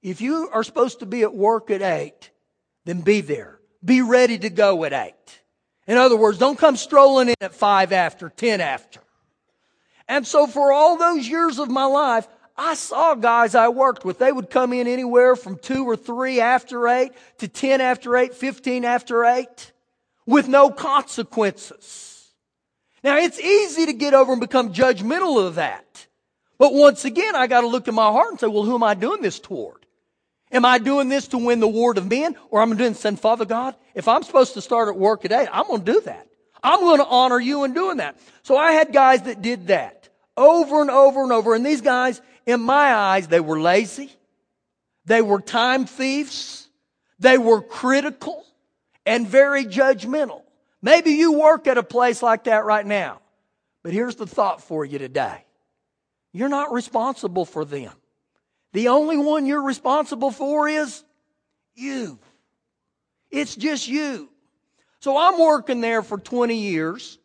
If 0.02 0.22
you 0.22 0.50
are 0.54 0.64
supposed 0.64 1.00
to 1.02 1.06
be 1.06 1.24
at 1.24 1.36
work 1.36 1.70
at 1.70 1.82
8, 1.82 2.32
then 2.86 3.02
be 3.02 3.20
there. 3.20 3.60
Be 3.84 4.02
ready 4.02 4.40
to 4.40 4.50
go 4.50 4.86
at 4.86 4.94
8. 4.94 5.14
In 5.86 5.98
other 5.98 6.16
words, 6.16 6.38
don't 6.38 6.58
come 6.58 6.78
strolling 6.78 7.28
in 7.28 7.36
at 7.42 7.54
five 7.54 7.92
after, 7.92 8.30
ten 8.30 8.62
after. 8.62 9.02
And 10.08 10.26
so 10.26 10.48
for 10.48 10.72
all 10.72 10.98
those 10.98 11.28
years 11.28 11.60
of 11.60 11.70
my 11.70 11.84
life, 11.84 12.26
I 12.56 12.76
saw 12.76 13.16
guys 13.16 13.56
I 13.56 13.68
worked 13.68 14.06
with. 14.06 14.20
They 14.20 14.32
would 14.32 14.50
come 14.50 14.72
in 14.72 14.88
anywhere 14.88 15.36
from 15.36 15.58
two 15.58 15.84
or 15.84 15.98
three 15.98 16.40
after 16.40 16.88
eight 16.88 17.12
to 17.40 17.50
ten 17.50 17.82
after 17.82 18.16
eight, 18.16 18.34
fifteen 18.34 18.86
after 18.86 19.26
eight 19.26 19.74
with 20.26 20.48
no 20.48 20.70
consequences. 20.70 22.32
Now 23.04 23.18
it's 23.18 23.40
easy 23.40 23.88
to 23.88 23.94
get 23.94 24.14
over 24.14 24.32
and 24.32 24.40
become 24.40 24.72
judgmental 24.72 25.46
of 25.46 25.56
that. 25.56 25.83
But 26.64 26.76
once 26.76 27.04
again, 27.04 27.36
I 27.36 27.48
got 27.48 27.60
to 27.60 27.68
look 27.68 27.90
in 27.90 27.94
my 27.94 28.10
heart 28.10 28.32
and 28.32 28.40
say, 28.40 28.48
well, 28.48 28.64
who 28.64 28.76
am 28.76 28.84
I 28.84 28.94
doing 28.94 29.22
this 29.22 29.38
toward? 29.38 29.86
Am 30.50 30.64
I 30.64 30.78
doing 30.78 31.10
this 31.10 31.28
to 31.28 31.38
win 31.38 31.60
the 31.60 31.68
ward 31.68 31.98
of 31.98 32.10
men? 32.10 32.38
Or 32.52 32.62
am 32.62 32.72
I 32.72 32.76
doing 32.78 32.94
saying, 32.94 33.18
Father 33.18 33.44
God, 33.44 33.76
if 33.94 34.08
I'm 34.08 34.24
supposed 34.24 34.54
to 34.54 34.62
start 34.62 34.88
at 34.88 34.96
work 34.96 35.24
today, 35.24 35.46
I'm 35.52 35.68
going 35.68 35.84
to 35.84 35.92
do 35.92 36.00
that. 36.06 36.26
I'm 36.64 36.80
going 36.80 37.00
to 37.00 37.06
honor 37.06 37.38
you 37.38 37.66
in 37.66 37.74
doing 37.74 37.98
that. 37.98 38.18
So 38.44 38.56
I 38.56 38.72
had 38.72 38.94
guys 38.94 39.24
that 39.24 39.42
did 39.42 39.68
that 39.68 40.08
over 40.38 40.80
and 40.80 40.90
over 40.90 41.22
and 41.22 41.34
over. 41.34 41.54
And 41.54 41.66
these 41.66 41.82
guys, 41.82 42.22
in 42.46 42.62
my 42.62 42.96
eyes, 42.96 43.28
they 43.28 43.42
were 43.42 43.60
lazy. 43.60 44.10
They 45.04 45.22
were 45.22 45.42
time 45.42 45.84
thieves. 45.84 46.70
They 47.20 47.38
were 47.38 47.62
critical 47.62 48.46
and 49.06 49.28
very 49.28 49.66
judgmental. 49.66 50.44
Maybe 50.82 51.12
you 51.12 51.34
work 51.34 51.68
at 51.68 51.78
a 51.78 51.84
place 51.84 52.24
like 52.24 52.46
that 52.46 52.64
right 52.64 52.86
now. 52.86 53.20
But 53.84 53.92
here's 53.92 54.16
the 54.16 54.28
thought 54.28 54.62
for 54.62 54.86
you 54.86 54.98
today. 54.98 55.44
You're 56.34 56.50
not 56.50 56.74
responsible 56.74 57.46
for 57.46 57.64
them. 57.64 57.94
The 58.74 58.90
only 58.90 59.18
one 59.18 59.46
you're 59.46 59.62
responsible 59.62 60.32
for 60.32 60.68
is 60.68 61.04
you. 61.76 62.20
It's 63.30 63.56
just 63.56 63.88
you. 63.88 64.30
So 65.00 65.18
I'm 65.18 65.40
working 65.40 65.80
there 65.80 66.02
for 66.02 66.18
20 66.18 66.56
years. 66.56 67.20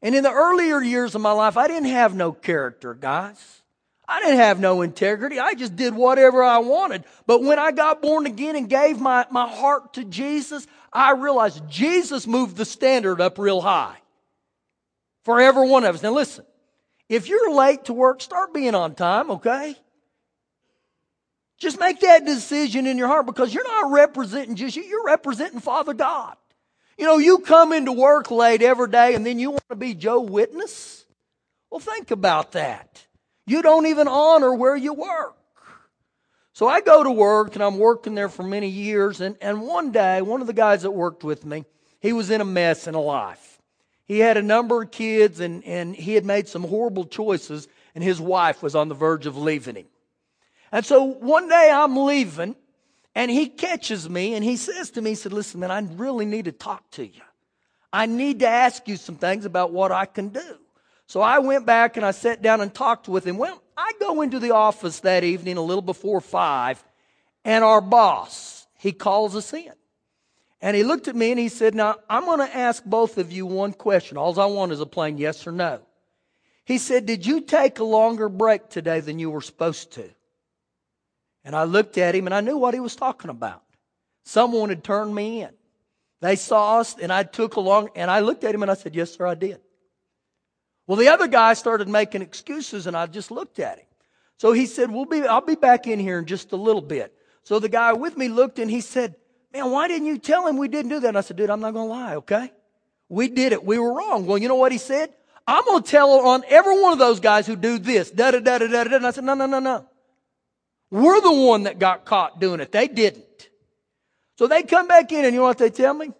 And 0.00 0.14
in 0.14 0.22
the 0.22 0.30
earlier 0.30 0.80
years 0.80 1.14
of 1.14 1.20
my 1.20 1.32
life, 1.32 1.56
I 1.56 1.66
didn't 1.66 1.88
have 1.88 2.14
no 2.14 2.32
character, 2.32 2.94
guys. 2.94 3.62
I 4.08 4.20
didn't 4.20 4.36
have 4.36 4.60
no 4.60 4.82
integrity. 4.82 5.40
I 5.40 5.54
just 5.54 5.74
did 5.74 5.94
whatever 5.94 6.44
I 6.44 6.58
wanted. 6.58 7.04
But 7.26 7.42
when 7.42 7.58
I 7.58 7.72
got 7.72 8.02
born 8.02 8.26
again 8.26 8.54
and 8.54 8.68
gave 8.68 9.00
my, 9.00 9.26
my 9.32 9.48
heart 9.48 9.94
to 9.94 10.04
Jesus, 10.04 10.66
I 10.92 11.12
realized 11.12 11.68
Jesus 11.68 12.26
moved 12.26 12.56
the 12.56 12.64
standard 12.64 13.20
up 13.20 13.38
real 13.38 13.60
high 13.60 13.96
for 15.24 15.40
every 15.40 15.68
one 15.68 15.84
of 15.84 15.96
us. 15.96 16.02
Now 16.02 16.12
listen, 16.12 16.44
if 17.08 17.28
you're 17.28 17.54
late 17.54 17.84
to 17.86 17.92
work, 17.92 18.20
start 18.20 18.52
being 18.52 18.74
on 18.74 18.94
time, 18.94 19.30
okay? 19.32 19.76
Just 21.58 21.80
make 21.80 22.00
that 22.00 22.26
decision 22.26 22.86
in 22.86 22.98
your 22.98 23.08
heart 23.08 23.26
because 23.26 23.54
you're 23.54 23.66
not 23.66 23.92
representing 23.92 24.56
just 24.56 24.76
you, 24.76 24.82
you're 24.82 25.06
representing 25.06 25.60
Father 25.60 25.94
God. 25.94 26.36
You 26.98 27.04
know, 27.04 27.18
you 27.18 27.38
come 27.38 27.72
into 27.72 27.92
work 27.92 28.30
late 28.30 28.62
every 28.62 28.88
day 28.88 29.14
and 29.14 29.24
then 29.24 29.38
you 29.38 29.50
want 29.50 29.68
to 29.70 29.76
be 29.76 29.94
Joe 29.94 30.20
Witness? 30.20 31.04
Well, 31.70 31.80
think 31.80 32.10
about 32.10 32.52
that. 32.52 33.06
You 33.46 33.62
don't 33.62 33.86
even 33.86 34.08
honor 34.08 34.54
where 34.54 34.76
you 34.76 34.92
work. 34.92 35.36
So 36.52 36.66
I 36.66 36.80
go 36.80 37.04
to 37.04 37.10
work 37.10 37.54
and 37.54 37.62
I'm 37.62 37.78
working 37.78 38.14
there 38.14 38.30
for 38.30 38.42
many 38.42 38.68
years. 38.68 39.20
And, 39.20 39.36
and 39.42 39.60
one 39.60 39.92
day, 39.92 40.22
one 40.22 40.40
of 40.40 40.46
the 40.46 40.54
guys 40.54 40.82
that 40.82 40.90
worked 40.90 41.22
with 41.22 41.44
me, 41.44 41.66
he 42.00 42.14
was 42.14 42.30
in 42.30 42.40
a 42.40 42.46
mess 42.46 42.86
in 42.86 42.94
a 42.94 43.00
life. 43.00 43.55
He 44.06 44.20
had 44.20 44.36
a 44.36 44.42
number 44.42 44.82
of 44.82 44.90
kids 44.90 45.40
and, 45.40 45.64
and 45.64 45.94
he 45.94 46.14
had 46.14 46.24
made 46.24 46.48
some 46.48 46.62
horrible 46.62 47.04
choices 47.04 47.68
and 47.94 48.02
his 48.02 48.20
wife 48.20 48.62
was 48.62 48.74
on 48.74 48.88
the 48.88 48.94
verge 48.94 49.26
of 49.26 49.36
leaving 49.36 49.74
him. 49.74 49.86
And 50.70 50.86
so 50.86 51.02
one 51.02 51.48
day 51.48 51.70
I'm 51.72 51.96
leaving 51.96 52.54
and 53.14 53.30
he 53.30 53.48
catches 53.48 54.08
me 54.08 54.34
and 54.34 54.44
he 54.44 54.56
says 54.56 54.90
to 54.92 55.02
me, 55.02 55.10
he 55.10 55.16
said, 55.16 55.32
listen, 55.32 55.60
man, 55.60 55.70
I 55.70 55.80
really 55.80 56.24
need 56.24 56.44
to 56.44 56.52
talk 56.52 56.88
to 56.92 57.06
you. 57.06 57.22
I 57.92 58.06
need 58.06 58.40
to 58.40 58.48
ask 58.48 58.86
you 58.86 58.96
some 58.96 59.16
things 59.16 59.44
about 59.44 59.72
what 59.72 59.90
I 59.90 60.06
can 60.06 60.28
do. 60.28 60.58
So 61.06 61.20
I 61.20 61.38
went 61.38 61.66
back 61.66 61.96
and 61.96 62.04
I 62.04 62.10
sat 62.10 62.42
down 62.42 62.60
and 62.60 62.72
talked 62.72 63.08
with 63.08 63.24
him. 63.24 63.38
Well, 63.38 63.62
I 63.76 63.92
go 64.00 64.22
into 64.22 64.38
the 64.38 64.54
office 64.54 65.00
that 65.00 65.24
evening 65.24 65.56
a 65.56 65.62
little 65.62 65.82
before 65.82 66.20
five 66.20 66.82
and 67.44 67.64
our 67.64 67.80
boss, 67.80 68.66
he 68.78 68.92
calls 68.92 69.34
us 69.34 69.52
in. 69.52 69.72
And 70.66 70.74
he 70.74 70.82
looked 70.82 71.06
at 71.06 71.14
me 71.14 71.30
and 71.30 71.38
he 71.38 71.48
said, 71.48 71.76
now 71.76 71.94
I'm 72.10 72.24
going 72.24 72.40
to 72.40 72.56
ask 72.56 72.82
both 72.84 73.18
of 73.18 73.30
you 73.30 73.46
one 73.46 73.72
question. 73.72 74.16
All 74.16 74.40
I 74.40 74.46
want 74.46 74.72
is 74.72 74.80
a 74.80 74.84
plain 74.84 75.16
yes 75.16 75.46
or 75.46 75.52
no. 75.52 75.80
He 76.64 76.78
said, 76.78 77.06
did 77.06 77.24
you 77.24 77.42
take 77.42 77.78
a 77.78 77.84
longer 77.84 78.28
break 78.28 78.68
today 78.68 78.98
than 78.98 79.20
you 79.20 79.30
were 79.30 79.42
supposed 79.42 79.92
to? 79.92 80.10
And 81.44 81.54
I 81.54 81.62
looked 81.62 81.98
at 81.98 82.16
him 82.16 82.26
and 82.26 82.34
I 82.34 82.40
knew 82.40 82.58
what 82.58 82.74
he 82.74 82.80
was 82.80 82.96
talking 82.96 83.30
about. 83.30 83.62
Someone 84.24 84.70
had 84.70 84.82
turned 84.82 85.14
me 85.14 85.42
in. 85.42 85.50
They 86.20 86.34
saw 86.34 86.80
us 86.80 86.96
and 86.98 87.12
I 87.12 87.22
took 87.22 87.54
a 87.54 87.60
long, 87.60 87.90
and 87.94 88.10
I 88.10 88.18
looked 88.18 88.42
at 88.42 88.52
him 88.52 88.62
and 88.62 88.70
I 88.70 88.74
said, 88.74 88.96
Yes, 88.96 89.14
sir, 89.14 89.24
I 89.24 89.36
did. 89.36 89.60
Well, 90.88 90.98
the 90.98 91.10
other 91.10 91.28
guy 91.28 91.54
started 91.54 91.88
making 91.88 92.22
excuses 92.22 92.88
and 92.88 92.96
I 92.96 93.06
just 93.06 93.30
looked 93.30 93.60
at 93.60 93.78
him. 93.78 93.86
So 94.38 94.50
he 94.50 94.66
said, 94.66 94.90
We'll 94.90 95.04
be, 95.04 95.22
I'll 95.22 95.42
be 95.42 95.54
back 95.54 95.86
in 95.86 96.00
here 96.00 96.18
in 96.18 96.26
just 96.26 96.50
a 96.50 96.56
little 96.56 96.82
bit. 96.82 97.14
So 97.44 97.60
the 97.60 97.68
guy 97.68 97.92
with 97.92 98.16
me 98.16 98.26
looked 98.26 98.58
and 98.58 98.68
he 98.68 98.80
said, 98.80 99.14
Man, 99.56 99.70
why 99.70 99.88
didn't 99.88 100.06
you 100.06 100.18
tell 100.18 100.46
him 100.46 100.58
we 100.58 100.68
didn't 100.68 100.90
do 100.90 101.00
that? 101.00 101.08
And 101.08 101.18
I 101.18 101.22
said, 101.22 101.36
Dude, 101.36 101.48
I'm 101.48 101.60
not 101.60 101.72
going 101.72 101.88
to 101.88 101.94
lie, 101.94 102.16
okay? 102.16 102.52
We 103.08 103.28
did 103.28 103.52
it. 103.52 103.64
We 103.64 103.78
were 103.78 103.94
wrong. 103.94 104.26
Well, 104.26 104.36
you 104.36 104.48
know 104.48 104.56
what 104.56 104.70
he 104.70 104.78
said? 104.78 105.14
I'm 105.46 105.64
going 105.64 105.82
to 105.82 105.90
tell 105.90 106.10
on 106.10 106.42
every 106.48 106.80
one 106.80 106.92
of 106.92 106.98
those 106.98 107.20
guys 107.20 107.46
who 107.46 107.56
do 107.56 107.78
this. 107.78 108.10
Da 108.10 108.32
da 108.32 108.40
da 108.40 108.58
da 108.58 108.66
da 108.66 108.84
da. 108.84 108.96
And 108.96 109.06
I 109.06 109.12
said, 109.12 109.24
No, 109.24 109.34
no, 109.34 109.46
no, 109.46 109.58
no. 109.58 109.86
We're 110.90 111.20
the 111.20 111.32
one 111.32 111.62
that 111.62 111.78
got 111.78 112.04
caught 112.04 112.38
doing 112.38 112.60
it. 112.60 112.70
They 112.70 112.86
didn't. 112.86 113.48
So 114.36 114.46
they 114.46 114.62
come 114.62 114.88
back 114.88 115.10
in 115.10 115.24
and 115.24 115.32
you 115.32 115.40
know 115.40 115.46
what 115.46 115.58
they 115.58 115.70
tell 115.70 115.94
me? 115.94 116.12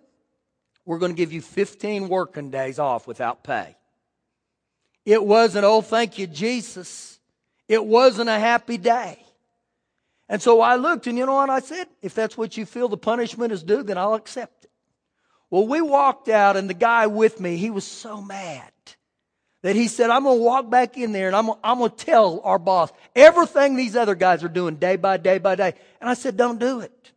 We're 0.87 0.99
going 0.99 1.13
to 1.13 1.17
give 1.17 1.33
you 1.33 1.43
15 1.43 2.09
working 2.09 2.51
days 2.51 2.79
off 2.79 3.07
without 3.07 3.45
pay. 3.45 3.77
It 5.05 5.23
wasn't, 5.23 5.65
oh, 5.65 5.83
thank 5.83 6.19
you, 6.19 6.27
Jesus. 6.27 7.19
It 7.69 7.85
wasn't 7.85 8.31
a 8.31 8.39
happy 8.39 8.79
day. 8.79 9.26
And 10.29 10.43
so 10.43 10.61
I 10.61 10.77
looked 10.77 11.07
and 11.07 11.17
you 11.17 11.27
know 11.27 11.35
what 11.35 11.51
I 11.51 11.61
said? 11.61 11.87
If 12.03 12.15
that's 12.15 12.37
what 12.37 12.57
you 12.57 12.67
feel 12.67 12.89
the 12.89 12.97
punishment 12.97 13.53
is 13.53 13.63
due, 13.63 13.83
then 13.83 13.97
I'll 13.97 14.15
accept 14.15 14.65
it. 14.65 14.71
Well, 15.51 15.67
we 15.67 15.81
walked 15.81 16.29
out 16.29 16.57
and 16.57 16.69
the 16.69 16.75
guy 16.75 17.07
with 17.07 17.41
me, 17.41 17.57
he 17.57 17.71
was 17.71 17.85
so 17.85 18.21
mad 18.21 18.73
that 19.63 19.77
he 19.77 19.87
said, 19.87 20.11
I'm 20.11 20.25
going 20.25 20.39
to 20.39 20.43
walk 20.43 20.69
back 20.69 20.97
in 20.97 21.13
there 21.13 21.29
and 21.29 21.37
I'm, 21.37 21.51
I'm 21.63 21.79
going 21.79 21.91
to 21.91 21.97
tell 21.97 22.41
our 22.43 22.59
boss 22.59 22.93
everything 23.15 23.77
these 23.77 23.95
other 23.95 24.17
guys 24.17 24.43
are 24.43 24.49
doing 24.49 24.77
day 24.77 24.97
by 24.97 25.17
day 25.17 25.39
by 25.39 25.55
day. 25.55 25.75
And 26.01 26.11
I 26.11 26.15
said, 26.15 26.37
don't 26.37 26.59
do 26.59 26.81
it. 26.81 27.13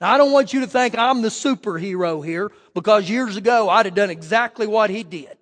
Now, 0.00 0.12
I 0.12 0.18
don't 0.18 0.32
want 0.32 0.52
you 0.52 0.60
to 0.60 0.66
think 0.66 0.98
I'm 0.98 1.22
the 1.22 1.28
superhero 1.28 2.24
here 2.24 2.50
because 2.74 3.08
years 3.08 3.36
ago 3.36 3.68
I'd 3.68 3.86
have 3.86 3.94
done 3.94 4.10
exactly 4.10 4.66
what 4.66 4.90
he 4.90 5.04
did. 5.04 5.38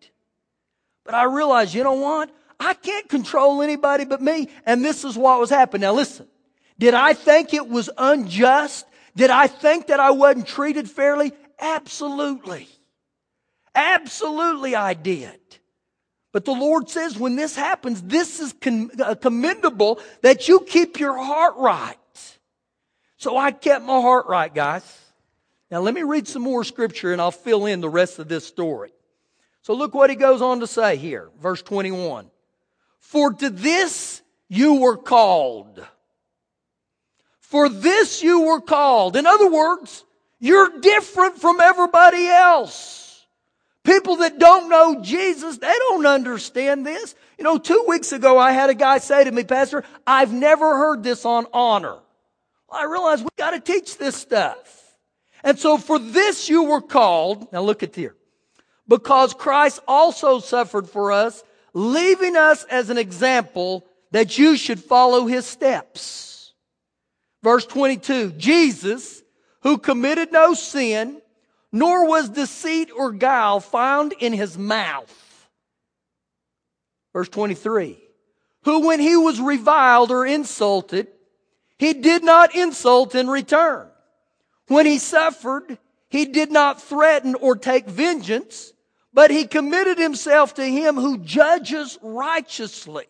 But 1.04 1.14
I 1.14 1.24
realized, 1.24 1.74
you 1.74 1.82
know 1.82 1.94
what? 1.94 2.30
I 2.60 2.74
can't 2.74 3.08
control 3.08 3.62
anybody 3.62 4.04
but 4.04 4.20
me. 4.20 4.50
And 4.66 4.84
this 4.84 5.04
is 5.04 5.16
what 5.16 5.40
was 5.40 5.50
happening. 5.50 5.82
Now 5.82 5.94
listen. 5.94 6.26
Did 6.82 6.94
I 6.94 7.12
think 7.12 7.54
it 7.54 7.68
was 7.68 7.88
unjust? 7.96 8.86
Did 9.14 9.30
I 9.30 9.46
think 9.46 9.86
that 9.86 10.00
I 10.00 10.10
wasn't 10.10 10.48
treated 10.48 10.90
fairly? 10.90 11.30
Absolutely. 11.60 12.66
Absolutely 13.72 14.74
I 14.74 14.94
did. 14.94 15.38
But 16.32 16.44
the 16.44 16.50
Lord 16.50 16.90
says 16.90 17.16
when 17.16 17.36
this 17.36 17.54
happens, 17.54 18.02
this 18.02 18.40
is 18.40 18.52
uh, 19.00 19.14
commendable 19.14 20.00
that 20.22 20.48
you 20.48 20.58
keep 20.58 20.98
your 20.98 21.16
heart 21.16 21.54
right. 21.56 21.96
So 23.16 23.36
I 23.36 23.52
kept 23.52 23.84
my 23.84 24.00
heart 24.00 24.26
right, 24.26 24.52
guys. 24.52 24.82
Now 25.70 25.82
let 25.82 25.94
me 25.94 26.02
read 26.02 26.26
some 26.26 26.42
more 26.42 26.64
scripture 26.64 27.12
and 27.12 27.22
I'll 27.22 27.30
fill 27.30 27.66
in 27.66 27.80
the 27.80 27.88
rest 27.88 28.18
of 28.18 28.26
this 28.26 28.44
story. 28.44 28.90
So 29.60 29.74
look 29.74 29.94
what 29.94 30.10
he 30.10 30.16
goes 30.16 30.42
on 30.42 30.58
to 30.58 30.66
say 30.66 30.96
here, 30.96 31.30
verse 31.40 31.62
21. 31.62 32.28
For 32.98 33.32
to 33.34 33.50
this 33.50 34.20
you 34.48 34.80
were 34.80 34.96
called. 34.96 35.86
For 37.52 37.68
this 37.68 38.22
you 38.22 38.40
were 38.40 38.62
called. 38.62 39.14
In 39.14 39.26
other 39.26 39.50
words, 39.50 40.04
you're 40.40 40.80
different 40.80 41.38
from 41.38 41.60
everybody 41.60 42.26
else. 42.26 43.26
People 43.84 44.16
that 44.16 44.38
don't 44.38 44.70
know 44.70 45.02
Jesus, 45.02 45.58
they 45.58 45.74
don't 45.90 46.06
understand 46.06 46.86
this. 46.86 47.14
You 47.36 47.44
know, 47.44 47.58
two 47.58 47.84
weeks 47.86 48.12
ago 48.12 48.38
I 48.38 48.52
had 48.52 48.70
a 48.70 48.74
guy 48.74 48.96
say 48.96 49.24
to 49.24 49.30
me, 49.30 49.44
Pastor, 49.44 49.84
I've 50.06 50.32
never 50.32 50.78
heard 50.78 51.02
this 51.02 51.26
on 51.26 51.44
honor. 51.52 51.98
I 52.70 52.86
realized 52.86 53.22
we 53.22 53.28
got 53.36 53.50
to 53.50 53.60
teach 53.60 53.98
this 53.98 54.16
stuff. 54.16 54.96
And 55.44 55.58
so 55.58 55.76
for 55.76 55.98
this 55.98 56.48
you 56.48 56.62
were 56.62 56.80
called. 56.80 57.52
Now 57.52 57.60
look 57.60 57.82
at 57.82 57.94
here. 57.94 58.16
Because 58.88 59.34
Christ 59.34 59.80
also 59.86 60.38
suffered 60.38 60.88
for 60.88 61.12
us, 61.12 61.44
leaving 61.74 62.34
us 62.34 62.64
as 62.64 62.88
an 62.88 62.96
example 62.96 63.84
that 64.10 64.38
you 64.38 64.56
should 64.56 64.80
follow 64.80 65.26
his 65.26 65.44
steps. 65.44 66.31
Verse 67.42 67.66
22, 67.66 68.32
Jesus, 68.32 69.22
who 69.62 69.78
committed 69.78 70.32
no 70.32 70.54
sin, 70.54 71.20
nor 71.72 72.06
was 72.06 72.28
deceit 72.28 72.90
or 72.94 73.12
guile 73.12 73.60
found 73.60 74.14
in 74.20 74.32
his 74.32 74.56
mouth. 74.56 75.48
Verse 77.12 77.28
23, 77.28 77.98
who 78.64 78.86
when 78.86 79.00
he 79.00 79.16
was 79.16 79.40
reviled 79.40 80.10
or 80.10 80.24
insulted, 80.24 81.08
he 81.78 81.94
did 81.94 82.22
not 82.22 82.54
insult 82.54 83.14
in 83.14 83.28
return. 83.28 83.88
When 84.68 84.86
he 84.86 84.98
suffered, 84.98 85.78
he 86.08 86.26
did 86.26 86.52
not 86.52 86.80
threaten 86.80 87.34
or 87.34 87.56
take 87.56 87.86
vengeance, 87.86 88.72
but 89.12 89.30
he 89.30 89.46
committed 89.46 89.98
himself 89.98 90.54
to 90.54 90.64
him 90.64 90.94
who 90.94 91.18
judges 91.18 91.98
righteously. 92.02 93.06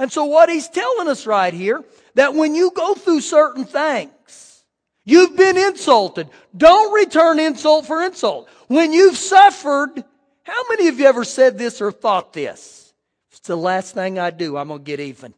And 0.00 0.10
so 0.10 0.24
what 0.24 0.48
he's 0.48 0.66
telling 0.66 1.08
us 1.08 1.26
right 1.26 1.52
here, 1.52 1.84
that 2.14 2.32
when 2.32 2.54
you 2.54 2.70
go 2.70 2.94
through 2.94 3.20
certain 3.20 3.66
things, 3.66 4.64
you've 5.04 5.36
been 5.36 5.58
insulted. 5.58 6.30
Don't 6.56 6.94
return 6.94 7.38
insult 7.38 7.86
for 7.86 8.02
insult. 8.02 8.48
When 8.68 8.94
you've 8.94 9.18
suffered, 9.18 10.02
how 10.42 10.68
many 10.70 10.88
of 10.88 10.98
you 10.98 11.04
ever 11.04 11.22
said 11.22 11.58
this 11.58 11.82
or 11.82 11.92
thought 11.92 12.32
this? 12.32 12.94
It's 13.30 13.40
the 13.40 13.56
last 13.56 13.92
thing 13.92 14.18
I 14.18 14.30
do. 14.30 14.56
I'm 14.56 14.68
going 14.68 14.80
to 14.80 14.84
get 14.84 15.00
even. 15.00 15.34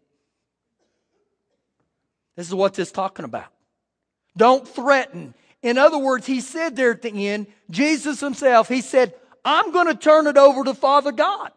This 2.36 2.46
is 2.46 2.54
what 2.54 2.74
this 2.74 2.86
is 2.86 2.92
talking 2.92 3.24
about. 3.24 3.50
Don't 4.36 4.66
threaten. 4.66 5.34
In 5.62 5.76
other 5.76 5.98
words, 5.98 6.24
he 6.24 6.40
said 6.40 6.76
there 6.76 6.92
at 6.92 7.02
the 7.02 7.28
end, 7.28 7.48
Jesus 7.68 8.20
himself, 8.20 8.68
he 8.68 8.80
said, 8.80 9.12
I'm 9.44 9.72
going 9.72 9.88
to 9.88 9.96
turn 9.96 10.28
it 10.28 10.38
over 10.38 10.62
to 10.62 10.72
Father 10.72 11.10
God. 11.10 11.50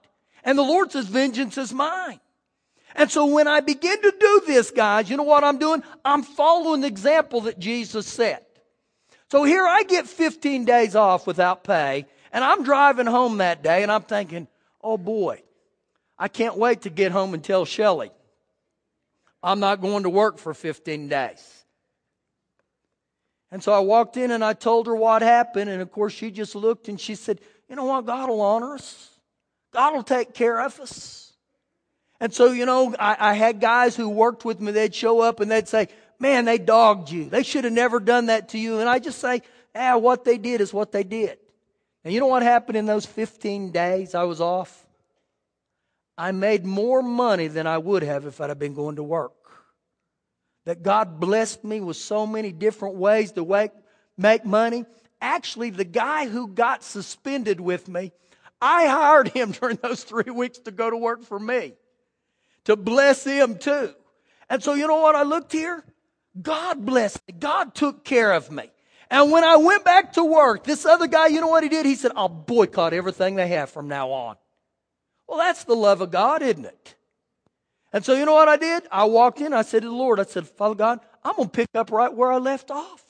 And 0.44 0.58
the 0.58 0.64
Lord 0.64 0.92
says, 0.92 1.06
vengeance 1.06 1.60
is 1.60 1.72
mine. 1.72 2.20
And 2.96 3.12
so 3.12 3.26
when 3.26 3.48
I 3.48 3.60
begin 3.60 4.02
to 4.02 4.14
do 4.18 4.42
this, 4.48 4.72
guys, 4.72 5.10
you 5.10 5.18
know 5.18 5.24
what 5.24 5.44
I'm 5.44 5.58
doing? 5.58 5.84
I'm 6.04 6.24
following 6.24 6.82
the 6.82 6.88
example 6.88 7.42
that 7.42 7.60
Jesus 7.60 8.08
set. 8.08 8.42
So 9.30 9.44
here 9.44 9.66
I 9.66 9.84
get 9.84 10.08
15 10.08 10.66
days 10.66 10.96
off 10.96 11.28
without 11.28 11.64
pay, 11.64 12.06
and 12.32 12.44
I'm 12.44 12.64
driving 12.64 13.06
home 13.06 13.40
that 13.40 13.64
day, 13.64 13.84
and 13.84 13.92
I'm 13.92 14.04
thinking, 14.04 14.48
oh 14.82 14.98
boy, 14.98 15.42
I 16.18 16.30
can't 16.30 16.58
wait 16.58 16.84
to 16.84 16.90
get 16.90 17.12
home 17.12 17.34
and 17.34 17.44
tell 17.44 17.66
Shelley 17.66 18.12
I'm 19.44 19.60
not 19.60 19.82
going 19.82 20.04
to 20.04 20.10
work 20.10 20.38
for 20.38 20.54
15 20.54 21.10
days. 21.10 21.66
And 23.52 23.64
so 23.64 23.72
I 23.72 23.80
walked 23.80 24.18
in 24.18 24.32
and 24.32 24.44
I 24.44 24.54
told 24.54 24.88
her 24.88 24.96
what 24.96 25.22
happened. 25.22 25.70
And 25.70 25.82
of 25.82 25.92
course, 25.92 26.14
she 26.14 26.32
just 26.32 26.56
looked 26.56 26.88
and 26.88 27.00
she 27.00 27.16
said, 27.16 27.40
You 27.70 27.76
know 27.76 27.86
what? 27.86 28.06
God 28.06 28.30
will 28.30 28.42
honor 28.42 28.74
us, 28.74 29.10
God 29.72 29.94
will 29.94 30.04
take 30.04 30.34
care 30.34 30.60
of 30.62 30.80
us. 30.80 31.25
And 32.20 32.34
so, 32.34 32.52
you 32.52 32.66
know, 32.66 32.96
I, 32.98 33.18
I 33.20 33.34
had 33.34 33.60
guys 33.60 33.96
who 33.96 34.10
worked 34.10 34.46
with 34.46 34.60
me, 34.60 34.72
they'd 34.72 34.96
show 34.96 35.20
up 35.22 35.40
and 35.40 35.52
they'd 35.52 35.68
say, 35.68 35.90
Man, 36.18 36.46
they 36.46 36.58
dogged 36.58 37.12
you. 37.12 37.30
They 37.30 37.44
should 37.44 37.66
have 37.66 37.74
never 37.74 38.00
done 38.00 38.28
that 38.28 38.50
to 38.50 38.58
you. 38.58 38.80
And 38.80 38.88
I 38.88 39.00
just 39.00 39.20
say, 39.20 39.42
Ah, 39.76 39.98
what 39.98 40.24
they 40.24 40.38
did 40.38 40.62
is 40.62 40.74
what 40.74 40.94
they 40.94 41.04
did. 41.04 41.38
And 42.06 42.14
you 42.14 42.20
know 42.20 42.28
what 42.28 42.44
happened 42.44 42.78
in 42.78 42.86
those 42.86 43.06
15 43.06 43.72
days 43.72 44.16
I 44.16 44.24
was 44.24 44.40
off? 44.40 44.86
I 46.18 46.32
made 46.32 46.66
more 46.66 47.02
money 47.02 47.48
than 47.48 47.68
I 47.68 47.78
would 47.78 48.04
have 48.04 48.26
if 48.26 48.40
I'd 48.40 48.50
have 48.50 48.60
been 48.60 48.76
going 48.76 48.96
to 48.96 49.04
work. 49.04 49.34
That 50.66 50.82
God 50.82 51.20
blessed 51.20 51.64
me 51.64 51.82
with 51.82 51.98
so 51.98 52.26
many 52.26 52.52
different 52.52 52.96
ways 52.96 53.34
to 53.34 53.72
make 54.18 54.46
money. 54.46 54.86
Actually, 55.22 55.72
the 55.72 55.84
guy 55.84 56.28
who 56.28 56.48
got 56.48 56.84
suspended 56.84 57.60
with 57.60 57.88
me, 57.88 58.12
I 58.62 58.88
hired 58.88 59.30
him 59.30 59.52
during 59.60 59.78
those 59.82 60.04
three 60.04 60.32
weeks 60.32 60.60
to 60.60 60.72
go 60.72 60.90
to 60.90 60.98
work 60.98 61.24
for 61.24 61.40
me, 61.40 61.74
to 62.66 62.76
bless 62.76 63.24
him 63.24 63.58
too. 63.58 63.94
And 64.50 64.62
so, 64.62 64.74
you 64.74 64.88
know 64.88 65.02
what? 65.02 65.16
I 65.16 65.24
looked 65.24 65.52
here. 65.52 65.84
God 66.40 66.86
blessed 66.86 67.22
me. 67.28 67.36
God 67.40 67.74
took 67.74 68.04
care 68.04 68.34
of 68.34 68.52
me. 68.52 68.70
And 69.10 69.32
when 69.32 69.44
I 69.44 69.56
went 69.56 69.86
back 69.86 70.14
to 70.14 70.24
work, 70.24 70.64
this 70.64 70.86
other 70.86 71.08
guy, 71.08 71.28
you 71.28 71.40
know 71.40 71.48
what 71.48 71.64
he 71.64 71.70
did? 71.70 71.86
He 71.86 71.96
said, 71.96 72.12
I'll 72.16 72.28
boycott 72.28 72.94
everything 72.94 73.36
they 73.36 73.48
have 73.50 73.70
from 73.70 73.88
now 73.88 74.12
on. 74.12 74.36
Well, 75.28 75.38
that's 75.38 75.64
the 75.64 75.76
love 75.76 76.02
of 76.02 76.12
God, 76.12 76.42
isn't 76.42 76.66
it? 76.66 76.96
And 77.94 78.04
so 78.04 78.14
you 78.14 78.26
know 78.26 78.34
what 78.34 78.50
I 78.50 78.58
did? 78.58 78.84
I 78.92 79.06
walked 79.06 79.40
in, 79.40 79.54
I 79.54 79.62
said 79.62 79.84
to 79.84 79.88
the 79.88 79.96
Lord, 79.96 80.20
I 80.20 80.24
said, 80.24 80.48
Father 80.48 80.76
God, 80.76 81.00
I'm 81.24 81.36
going 81.36 81.50
to 81.50 81.52
pick 81.52 81.70
up 81.74 81.92
right 81.92 82.14
where 82.14 82.32
I 82.32 82.38
left 82.38 82.70
off. 82.70 83.04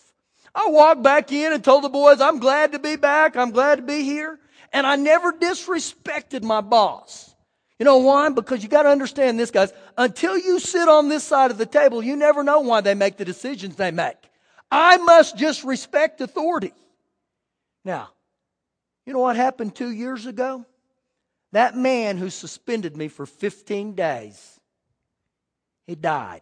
I 0.53 0.69
walked 0.69 1.03
back 1.03 1.31
in 1.31 1.51
and 1.51 1.63
told 1.63 1.83
the 1.83 1.89
boys, 1.89 2.21
I'm 2.21 2.39
glad 2.39 2.71
to 2.73 2.79
be 2.79 2.95
back. 2.95 3.35
I'm 3.35 3.51
glad 3.51 3.75
to 3.75 3.81
be 3.81 4.03
here. 4.03 4.39
And 4.71 4.87
I 4.87 4.95
never 4.95 5.33
disrespected 5.33 6.43
my 6.43 6.61
boss. 6.61 7.34
You 7.79 7.85
know 7.85 7.97
why? 7.97 8.29
Because 8.29 8.63
you 8.63 8.69
got 8.69 8.83
to 8.83 8.89
understand 8.89 9.39
this, 9.39 9.51
guys. 9.51 9.73
Until 9.97 10.37
you 10.37 10.59
sit 10.59 10.87
on 10.87 11.09
this 11.09 11.23
side 11.23 11.51
of 11.51 11.57
the 11.57 11.65
table, 11.65 12.01
you 12.01 12.15
never 12.15 12.43
know 12.43 12.61
why 12.61 12.81
they 12.81 12.93
make 12.93 13.17
the 13.17 13.25
decisions 13.25 13.75
they 13.75 13.91
make. 13.91 14.15
I 14.71 14.97
must 14.97 15.37
just 15.37 15.63
respect 15.63 16.21
authority. 16.21 16.73
Now, 17.83 18.09
you 19.05 19.13
know 19.13 19.19
what 19.19 19.35
happened 19.35 19.75
two 19.75 19.91
years 19.91 20.25
ago? 20.25 20.65
That 21.51 21.77
man 21.77 22.17
who 22.17 22.29
suspended 22.29 22.97
me 22.97 23.07
for 23.07 23.25
15 23.25 23.93
days, 23.93 24.59
he 25.85 25.95
died. 25.95 26.41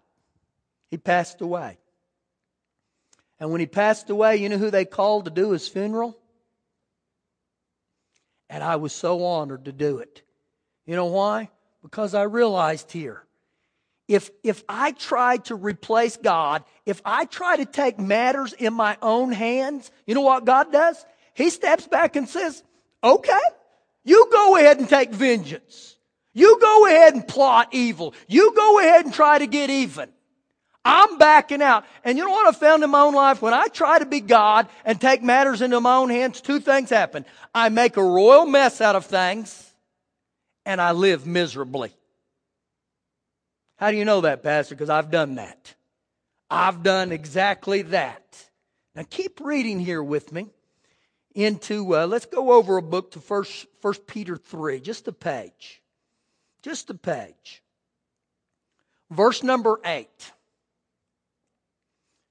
he 0.90 0.98
passed 0.98 1.42
away. 1.42 1.78
And 3.40 3.52
when 3.52 3.60
he 3.60 3.66
passed 3.66 4.10
away, 4.10 4.38
you 4.38 4.50
know 4.50 4.58
who 4.58 4.72
they 4.72 4.86
called 4.86 5.26
to 5.26 5.32
do 5.32 5.52
his 5.52 5.68
funeral? 5.68 6.18
And 8.50 8.64
I 8.64 8.76
was 8.78 8.94
so 8.94 9.26
honored 9.26 9.66
to 9.66 9.72
do 9.72 9.98
it. 9.98 10.22
You 10.86 10.96
know 10.96 11.06
why? 11.06 11.50
Because 11.82 12.14
I 12.14 12.24
realized 12.24 12.92
here 12.92 13.24
if, 14.08 14.30
if 14.44 14.64
I 14.68 14.92
try 14.92 15.38
to 15.38 15.56
replace 15.56 16.18
God, 16.18 16.64
if 16.86 17.02
I 17.06 17.26
try 17.26 17.58
to 17.58 17.66
take 17.66 18.00
matters 18.00 18.54
in 18.54 18.74
my 18.74 18.98
own 19.02 19.32
hands, 19.32 19.92
you 20.06 20.14
know 20.14 20.22
what 20.22 20.46
God 20.46 20.72
does? 20.72 21.04
He 21.34 21.50
steps 21.50 21.88
back 21.88 22.16
and 22.16 22.28
says, 22.28 22.64
okay, 23.04 23.40
you 24.04 24.28
go 24.32 24.58
ahead 24.58 24.80
and 24.80 24.90
take 24.90 25.12
vengeance. 25.12 25.98
You 26.34 26.60
go 26.60 26.88
ahead 26.88 27.14
and 27.14 27.28
plot 27.28 27.70
evil. 27.72 28.14
You 28.28 28.54
go 28.56 28.80
ahead 28.80 29.06
and 29.06 29.14
try 29.14 29.40
to 29.40 29.48
get 29.48 29.70
even. 29.70 30.10
I'm 30.86 31.18
backing 31.18 31.62
out. 31.62 31.86
And 32.04 32.18
you 32.18 32.26
know 32.26 32.32
what 32.32 32.54
I 32.54 32.58
found 32.58 32.84
in 32.84 32.90
my 32.90 33.02
own 33.02 33.14
life? 33.14 33.42
When 33.42 33.54
I 33.54 33.68
try 33.68 34.00
to 34.00 34.06
be 34.06 34.20
God 34.20 34.68
and 34.84 35.00
take 35.00 35.24
matters 35.24 35.62
into 35.62 35.80
my 35.80 35.96
own 35.96 36.10
hands, 36.10 36.42
two 36.42 36.60
things 36.60 36.90
happen. 36.90 37.24
I 37.56 37.70
make 37.70 37.96
a 37.96 38.04
royal 38.04 38.46
mess 38.46 38.82
out 38.82 38.98
of 38.98 39.06
things 39.06 39.73
and 40.66 40.82
I 40.82 40.92
live 40.92 41.26
miserably. 41.26 41.92
How 43.78 43.92
do 43.92 43.98
you 43.98 44.06
know 44.06 44.22
that, 44.22 44.44
Pastor? 44.44 44.76
Because 44.76 44.90
I've 44.90 45.12
done 45.12 45.36
that. 45.36 45.76
I've 46.50 46.84
done 46.84 47.12
exactly 47.12 47.82
that. 47.84 48.50
Now 48.96 49.04
keep 49.10 49.40
reading 49.42 49.80
here 49.80 50.04
with 50.04 50.32
me 50.32 50.50
into, 51.34 51.96
uh, 51.96 52.06
let's 52.06 52.26
go 52.26 52.52
over 52.54 52.78
a 52.78 52.82
book 52.82 53.12
to 53.12 53.20
First, 53.20 53.66
First 53.82 54.06
Peter 54.06 54.38
3, 54.38 54.80
just 54.80 55.08
a 55.08 55.12
page. 55.12 55.82
Just 56.62 56.90
a 56.90 56.94
page. 56.94 57.64
Verse 59.10 59.44
number 59.44 59.80
8. 59.84 60.08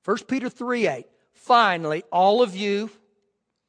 1 0.05 0.19
Peter 0.29 0.49
3 0.49 0.87
8. 0.87 1.07
Finally, 1.33 2.03
all 2.11 2.43
of 2.43 2.57
you, 2.57 2.91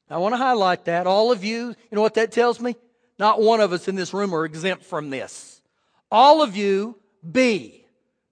I 0.09 0.17
want 0.17 0.33
to 0.33 0.37
highlight 0.37 0.85
that, 0.85 1.07
all 1.07 1.31
of 1.31 1.43
you, 1.43 1.69
you 1.69 1.75
know 1.91 2.01
what 2.01 2.15
that 2.15 2.31
tells 2.31 2.59
me? 2.59 2.75
Not 3.23 3.41
one 3.41 3.61
of 3.61 3.71
us 3.71 3.87
in 3.87 3.95
this 3.95 4.13
room 4.13 4.35
are 4.35 4.43
exempt 4.43 4.83
from 4.83 5.09
this. 5.09 5.61
All 6.11 6.41
of 6.41 6.57
you 6.57 6.99
be, 7.31 7.85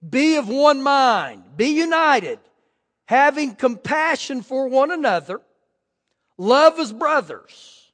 be 0.06 0.36
of 0.36 0.50
one 0.50 0.82
mind, 0.82 1.44
be 1.56 1.68
united, 1.68 2.38
having 3.06 3.54
compassion 3.54 4.42
for 4.42 4.68
one 4.68 4.90
another, 4.90 5.40
love 6.36 6.78
as 6.78 6.92
brothers. 6.92 7.90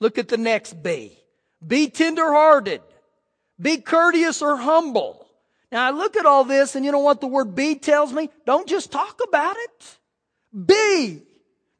Look 0.00 0.16
at 0.16 0.28
the 0.28 0.38
next 0.38 0.82
be. 0.82 1.18
Be 1.64 1.90
tenderhearted, 1.90 2.80
be 3.60 3.76
courteous 3.76 4.40
or 4.40 4.56
humble. 4.56 5.26
Now 5.70 5.88
I 5.88 5.90
look 5.90 6.16
at 6.16 6.24
all 6.24 6.44
this 6.44 6.74
and 6.74 6.86
you 6.86 6.92
know 6.92 7.00
what 7.00 7.20
the 7.20 7.26
word 7.26 7.54
be 7.54 7.74
tells 7.74 8.14
me? 8.14 8.30
Don't 8.46 8.66
just 8.66 8.90
talk 8.90 9.20
about 9.28 9.56
it. 9.58 9.98
Be. 10.66 11.20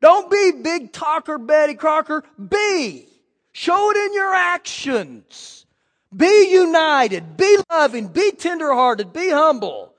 Don't 0.02 0.30
be 0.30 0.52
big 0.62 0.92
talker 0.92 1.38
Betty 1.38 1.76
Crocker. 1.76 2.24
Be. 2.38 3.06
Show 3.52 3.90
it 3.90 3.96
in 3.96 4.14
your 4.14 4.34
actions. 4.34 5.66
Be 6.14 6.48
united. 6.50 7.36
Be 7.36 7.58
loving. 7.70 8.08
Be 8.08 8.32
tenderhearted. 8.32 9.12
Be 9.12 9.30
humble. 9.30 9.94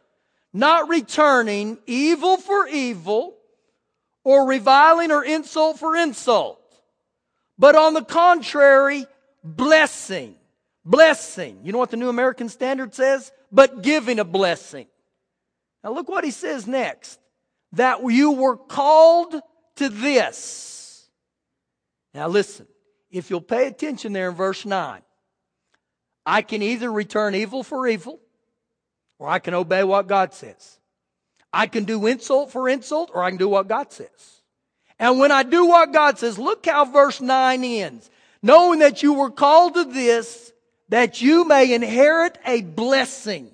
Not 0.54 0.90
returning 0.90 1.78
evil 1.86 2.38
for 2.38 2.68
evil 2.68 3.38
or 4.24 4.48
reviling 4.48 5.12
or 5.12 5.24
insult 5.24 5.80
for 5.80 5.96
insult. 5.96 6.60
But 7.58 7.76
on 7.76 7.94
the 7.94 8.04
contrary, 8.04 9.06
blessing. 9.44 10.36
Blessing. 10.84 11.60
You 11.64 11.72
know 11.72 11.78
what 11.78 11.92
the 11.92 11.98
New 11.98 12.10
American 12.10 12.50
Standard 12.50 12.94
says? 12.94 13.32
But 13.52 13.82
giving 13.82 14.20
a 14.20 14.26
blessing. 14.26 14.88
Now 15.84 15.94
look 15.94 16.10
what 16.10 16.24
he 16.24 16.32
says 16.32 16.68
next. 16.68 17.20
That 17.74 18.04
you 18.12 18.32
were 18.32 18.58
called 18.58 19.36
to 19.78 19.90
this. 19.90 21.08
Now 22.14 22.28
listen. 22.28 22.68
If 23.12 23.30
you'll 23.30 23.42
pay 23.42 23.68
attention 23.68 24.14
there 24.14 24.30
in 24.30 24.36
verse 24.36 24.66
9, 24.66 25.02
I 26.26 26.42
can 26.42 26.62
either 26.62 26.92
return 26.92 27.36
evil 27.36 27.64
for 27.64 27.88
evil 27.88 28.20
or 29.20 29.28
I 29.28 29.40
can 29.40 29.54
obey 29.54 29.84
what 29.84 30.08
God 30.08 30.34
says. 30.34 30.80
I 31.54 31.68
can 31.68 31.84
do 31.84 32.06
insult 32.08 32.52
for 32.52 32.70
insult 32.70 33.12
or 33.14 33.24
I 33.24 33.30
can 33.30 33.38
do 33.38 33.50
what 33.50 33.68
God 33.68 33.92
says. 33.92 34.42
And 34.98 35.20
when 35.20 35.32
I 35.32 35.44
do 35.44 35.66
what 35.66 35.92
God 35.92 36.20
says, 36.20 36.40
look 36.40 36.66
how 36.66 36.86
verse 36.86 37.20
9 37.20 37.64
ends. 37.64 38.10
Knowing 38.42 38.80
that 38.80 39.04
you 39.04 39.14
were 39.14 39.32
called 39.32 39.74
to 39.74 39.84
this, 39.84 40.54
that 40.90 41.22
you 41.22 41.46
may 41.46 41.74
inherit 41.74 42.38
a 42.46 42.62
blessing. 42.62 43.52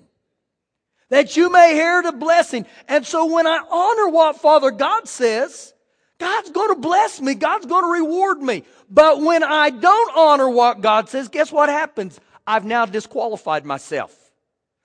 That 1.10 1.38
you 1.38 1.50
may 1.50 1.72
inherit 1.72 2.06
a 2.06 2.12
blessing. 2.12 2.66
And 2.88 3.06
so 3.06 3.34
when 3.34 3.48
I 3.48 3.60
honor 3.70 4.10
what 4.10 4.42
Father 4.42 4.72
God 4.72 5.08
says, 5.08 5.74
God's 6.20 6.50
going 6.50 6.76
to 6.76 6.82
bless 6.82 7.22
me. 7.22 7.36
God's 7.36 7.66
going 7.66 7.84
to 7.84 8.04
reward 8.04 8.42
me. 8.42 8.64
But 8.90 9.22
when 9.22 9.44
I 9.44 9.70
don't 9.70 10.18
honor 10.18 10.50
what 10.50 10.82
God 10.82 11.10
says, 11.10 11.28
guess 11.28 11.52
what 11.52 11.70
happens? 11.70 12.20
I've 12.46 12.66
now 12.66 12.86
disqualified 12.86 13.66
myself. 13.66 14.16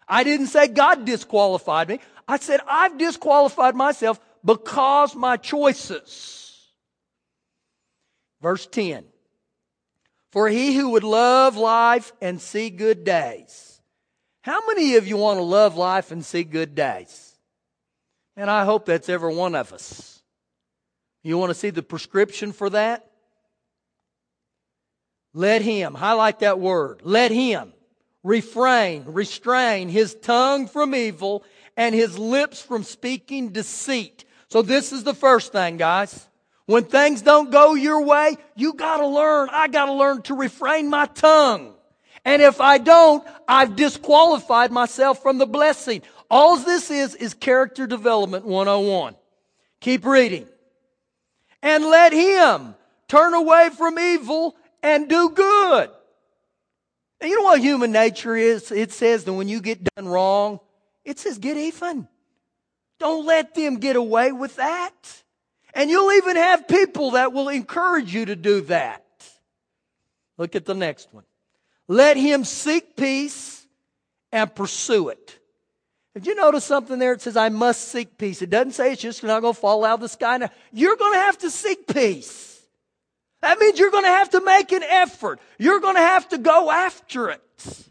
I 0.08 0.24
didn't 0.24 0.48
say 0.48 0.66
God 0.66 1.04
disqualified 1.04 1.88
me. 1.88 2.00
I 2.26 2.38
said 2.38 2.60
I've 2.66 2.98
disqualified 2.98 3.76
myself 3.76 4.20
because 4.44 5.14
my 5.14 5.36
choices. 5.36 6.68
Verse 8.40 8.66
10. 8.66 9.04
For 10.32 10.48
he 10.48 10.74
who 10.74 10.90
would 10.90 11.04
love 11.04 11.56
life 11.56 12.12
and 12.20 12.40
see 12.40 12.70
good 12.70 13.04
days. 13.04 13.80
How 14.42 14.66
many 14.66 14.96
of 14.96 15.06
you 15.06 15.16
want 15.16 15.38
to 15.38 15.44
love 15.44 15.76
life 15.76 16.10
and 16.10 16.24
see 16.24 16.42
good 16.42 16.74
days? 16.74 17.36
And 18.36 18.50
I 18.50 18.64
hope 18.64 18.86
that's 18.86 19.08
every 19.08 19.34
one 19.34 19.54
of 19.54 19.72
us. 19.72 20.22
You 21.22 21.38
want 21.38 21.50
to 21.50 21.54
see 21.54 21.70
the 21.70 21.82
prescription 21.82 22.50
for 22.50 22.70
that? 22.70 23.11
Let 25.34 25.62
him, 25.62 25.94
highlight 25.94 26.40
that 26.40 26.60
word, 26.60 27.00
let 27.04 27.30
him 27.30 27.72
refrain, 28.22 29.04
restrain 29.06 29.88
his 29.88 30.14
tongue 30.14 30.66
from 30.66 30.94
evil 30.94 31.44
and 31.76 31.94
his 31.94 32.18
lips 32.18 32.60
from 32.60 32.82
speaking 32.82 33.50
deceit. 33.50 34.24
So 34.48 34.62
this 34.62 34.92
is 34.92 35.04
the 35.04 35.14
first 35.14 35.52
thing, 35.52 35.78
guys. 35.78 36.28
When 36.66 36.84
things 36.84 37.22
don't 37.22 37.50
go 37.50 37.74
your 37.74 38.02
way, 38.02 38.36
you 38.54 38.74
gotta 38.74 39.06
learn, 39.06 39.48
I 39.50 39.68
gotta 39.68 39.92
learn 39.92 40.22
to 40.22 40.34
refrain 40.34 40.88
my 40.88 41.06
tongue. 41.06 41.74
And 42.24 42.40
if 42.40 42.60
I 42.60 42.78
don't, 42.78 43.26
I've 43.48 43.74
disqualified 43.74 44.70
myself 44.70 45.22
from 45.22 45.38
the 45.38 45.46
blessing. 45.46 46.02
All 46.30 46.56
this 46.56 46.90
is, 46.90 47.14
is 47.16 47.34
character 47.34 47.86
development 47.86 48.44
101. 48.44 49.16
Keep 49.80 50.06
reading 50.06 50.46
and 51.62 51.84
let 51.84 52.12
him 52.12 52.76
turn 53.08 53.34
away 53.34 53.70
from 53.76 53.98
evil 53.98 54.56
and 54.82 55.08
do 55.08 55.30
good. 55.30 55.90
And 57.20 57.30
you 57.30 57.36
know 57.36 57.44
what 57.44 57.60
human 57.60 57.92
nature 57.92 58.34
is? 58.34 58.72
It 58.72 58.92
says 58.92 59.24
that 59.24 59.32
when 59.32 59.48
you 59.48 59.60
get 59.60 59.84
done 59.94 60.08
wrong, 60.08 60.60
it 61.04 61.18
says 61.18 61.38
get 61.38 61.56
even. 61.56 62.08
Don't 62.98 63.24
let 63.24 63.54
them 63.54 63.78
get 63.78 63.96
away 63.96 64.32
with 64.32 64.56
that. 64.56 65.22
And 65.74 65.88
you'll 65.88 66.12
even 66.12 66.36
have 66.36 66.68
people 66.68 67.12
that 67.12 67.32
will 67.32 67.48
encourage 67.48 68.12
you 68.12 68.26
to 68.26 68.36
do 68.36 68.62
that. 68.62 69.04
Look 70.36 70.54
at 70.56 70.64
the 70.64 70.74
next 70.74 71.12
one. 71.12 71.24
Let 71.88 72.16
him 72.16 72.44
seek 72.44 72.96
peace 72.96 73.66
and 74.30 74.52
pursue 74.54 75.10
it. 75.10 75.38
Did 76.14 76.26
you 76.26 76.34
notice 76.34 76.64
something 76.64 76.98
there? 76.98 77.12
It 77.12 77.22
says, 77.22 77.36
I 77.36 77.48
must 77.48 77.88
seek 77.88 78.18
peace. 78.18 78.42
It 78.42 78.50
doesn't 78.50 78.72
say 78.72 78.92
it's 78.92 79.02
just 79.02 79.22
not 79.22 79.40
going 79.40 79.54
to 79.54 79.60
fall 79.60 79.84
out 79.84 79.94
of 79.94 80.00
the 80.00 80.08
sky. 80.08 80.36
Now, 80.36 80.50
you're 80.72 80.96
going 80.96 81.14
to 81.14 81.20
have 81.20 81.38
to 81.38 81.50
seek 81.50 81.86
peace. 81.86 82.51
That 83.42 83.58
means 83.58 83.78
you're 83.78 83.90
going 83.90 84.04
to 84.04 84.08
have 84.08 84.30
to 84.30 84.40
make 84.40 84.72
an 84.72 84.82
effort. 84.82 85.40
You're 85.58 85.80
going 85.80 85.96
to 85.96 86.00
have 86.00 86.28
to 86.30 86.38
go 86.38 86.70
after 86.70 87.28
it. 87.30 87.86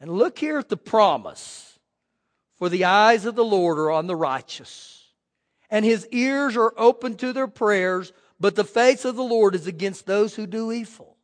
And 0.00 0.10
look 0.10 0.38
here 0.38 0.58
at 0.58 0.68
the 0.68 0.76
promise. 0.76 1.78
For 2.56 2.68
the 2.68 2.84
eyes 2.86 3.24
of 3.24 3.36
the 3.36 3.44
Lord 3.44 3.78
are 3.78 3.92
on 3.92 4.08
the 4.08 4.16
righteous, 4.16 5.04
and 5.70 5.84
his 5.84 6.08
ears 6.08 6.56
are 6.56 6.74
open 6.76 7.14
to 7.18 7.32
their 7.32 7.46
prayers, 7.46 8.12
but 8.40 8.56
the 8.56 8.64
face 8.64 9.04
of 9.04 9.14
the 9.14 9.22
Lord 9.22 9.54
is 9.54 9.68
against 9.68 10.06
those 10.06 10.34
who 10.34 10.44
do 10.44 10.72
evil. 10.72 11.16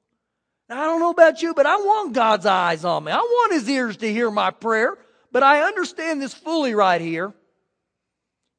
Now, 0.69 0.81
I 0.81 0.85
don't 0.85 1.01
know 1.01 1.11
about 1.11 1.43
you, 1.43 1.53
but 1.53 1.67
I 1.67 1.77
want 1.77 2.15
God's 2.15 2.47
eyes 2.47 2.85
on 2.85 3.03
me. 3.03 3.11
I 3.11 3.19
want 3.19 3.53
his 3.53 3.69
ears 3.69 3.97
to 3.97 4.13
hear 4.13 4.31
my 4.31 4.53
prayer. 4.53 4.97
But 5.33 5.43
I 5.43 5.63
understand 5.63 6.23
this 6.23 6.33
fully 6.33 6.75
right 6.75 7.01
here. 7.01 7.35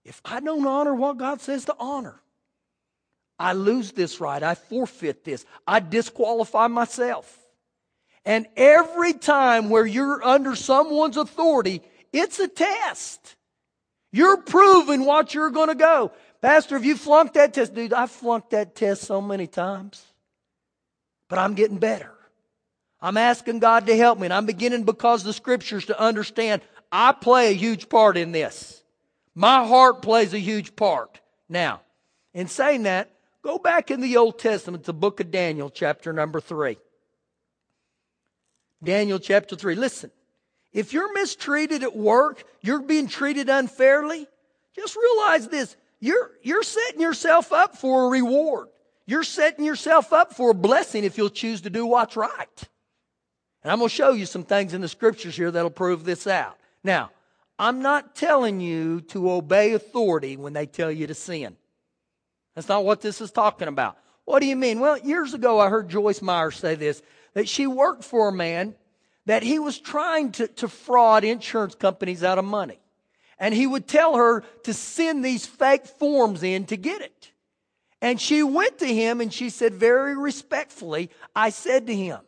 If 0.03 0.21
I 0.25 0.41
don't 0.41 0.67
honor 0.67 0.93
what 0.93 1.17
God 1.17 1.39
says 1.39 1.63
to 1.65 1.75
honor, 1.79 2.21
I 3.37 3.53
lose 3.53 3.91
this 3.91 4.19
right. 4.19 4.41
I 4.41 4.55
forfeit 4.55 5.23
this. 5.23 5.45
I 5.67 5.79
disqualify 5.79 6.67
myself. 6.67 7.39
And 8.23 8.47
every 8.55 9.13
time 9.13 9.69
where 9.69 9.85
you're 9.85 10.23
under 10.23 10.55
someone's 10.55 11.17
authority, 11.17 11.81
it's 12.11 12.39
a 12.39 12.47
test. 12.47 13.35
You're 14.11 14.37
proving 14.37 15.05
what 15.05 15.33
you're 15.33 15.49
going 15.49 15.67
to 15.67 15.75
go. 15.75 16.11
Pastor, 16.41 16.75
have 16.75 16.85
you 16.85 16.95
flunked 16.95 17.33
that 17.35 17.53
test? 17.53 17.73
Dude, 17.73 17.93
I've 17.93 18.11
flunked 18.11 18.51
that 18.51 18.75
test 18.75 19.03
so 19.03 19.21
many 19.21 19.47
times. 19.47 20.05
But 21.27 21.39
I'm 21.39 21.53
getting 21.53 21.77
better. 21.77 22.13
I'm 23.01 23.17
asking 23.17 23.59
God 23.59 23.87
to 23.87 23.97
help 23.97 24.17
me, 24.17 24.25
and 24.25 24.33
I'm 24.33 24.45
beginning 24.45 24.83
because 24.83 25.23
the 25.23 25.33
scriptures 25.33 25.85
to 25.87 25.99
understand 25.99 26.61
I 26.91 27.11
play 27.11 27.49
a 27.49 27.55
huge 27.55 27.89
part 27.89 28.15
in 28.15 28.31
this. 28.31 28.81
My 29.35 29.67
heart 29.67 30.01
plays 30.01 30.33
a 30.33 30.39
huge 30.39 30.75
part. 30.75 31.19
Now, 31.49 31.81
in 32.33 32.47
saying 32.47 32.83
that, 32.83 33.11
go 33.45 33.59
back 33.59 33.91
in 33.91 34.01
the 34.01 34.17
Old 34.17 34.39
Testament 34.39 34.83
the 34.83 34.93
book 34.93 35.19
of 35.19 35.29
Daniel, 35.29 35.69
chapter 35.69 36.11
number 36.11 36.41
3. 36.41 36.77
Daniel 38.83 39.19
chapter 39.19 39.55
3. 39.55 39.75
Listen, 39.75 40.09
if 40.73 40.93
you're 40.93 41.13
mistreated 41.13 41.83
at 41.83 41.95
work, 41.95 42.43
you're 42.61 42.81
being 42.81 43.07
treated 43.07 43.47
unfairly, 43.47 44.27
just 44.75 44.97
realize 44.97 45.47
this. 45.47 45.77
You're, 45.99 46.31
you're 46.41 46.63
setting 46.63 46.99
yourself 46.99 47.53
up 47.53 47.77
for 47.77 48.07
a 48.07 48.09
reward. 48.09 48.67
You're 49.05 49.23
setting 49.23 49.63
yourself 49.63 50.11
up 50.11 50.33
for 50.33 50.49
a 50.49 50.55
blessing 50.55 51.03
if 51.03 51.15
you'll 51.17 51.29
choose 51.29 51.61
to 51.61 51.69
do 51.69 51.85
what's 51.85 52.17
right. 52.17 52.63
And 53.63 53.71
I'm 53.71 53.77
going 53.77 53.89
to 53.89 53.95
show 53.95 54.11
you 54.11 54.25
some 54.25 54.43
things 54.43 54.73
in 54.73 54.81
the 54.81 54.87
scriptures 54.87 55.35
here 55.35 55.51
that'll 55.51 55.69
prove 55.69 56.03
this 56.03 56.25
out. 56.25 56.57
Now, 56.83 57.11
I'm 57.59 57.83
not 57.83 58.15
telling 58.15 58.59
you 58.59 59.01
to 59.01 59.31
obey 59.31 59.73
authority 59.73 60.35
when 60.35 60.53
they 60.53 60.65
tell 60.65 60.91
you 60.91 61.05
to 61.07 61.13
sin. 61.13 61.55
That's 62.55 62.69
not 62.69 62.85
what 62.85 63.01
this 63.01 63.21
is 63.21 63.31
talking 63.31 63.67
about. 63.67 63.97
What 64.23 64.39
do 64.39 64.47
you 64.47 64.55
mean? 64.55 64.79
Well, 64.79 64.97
years 64.97 65.33
ago 65.33 65.59
I 65.59 65.69
heard 65.69 65.89
Joyce 65.89 66.21
Meyer 66.21 66.51
say 66.51 66.75
this 66.75 67.01
that 67.33 67.49
she 67.49 67.67
worked 67.67 68.03
for 68.03 68.29
a 68.29 68.33
man 68.33 68.75
that 69.25 69.43
he 69.43 69.59
was 69.59 69.79
trying 69.79 70.31
to, 70.31 70.47
to 70.47 70.67
fraud 70.67 71.23
insurance 71.23 71.75
companies 71.75 72.23
out 72.23 72.37
of 72.37 72.45
money. 72.45 72.79
And 73.37 73.53
he 73.53 73.67
would 73.67 73.87
tell 73.87 74.15
her 74.15 74.43
to 74.63 74.73
send 74.73 75.23
these 75.23 75.45
fake 75.45 75.85
forms 75.85 76.43
in 76.43 76.65
to 76.67 76.77
get 76.77 77.01
it. 77.01 77.31
And 78.01 78.21
she 78.21 78.43
went 78.43 78.79
to 78.79 78.85
him 78.85 79.19
and 79.19 79.33
she 79.33 79.49
said, 79.49 79.73
very 79.73 80.15
respectfully, 80.15 81.09
I 81.35 81.49
said 81.49 81.87
to 81.87 81.95
him, 81.95 82.19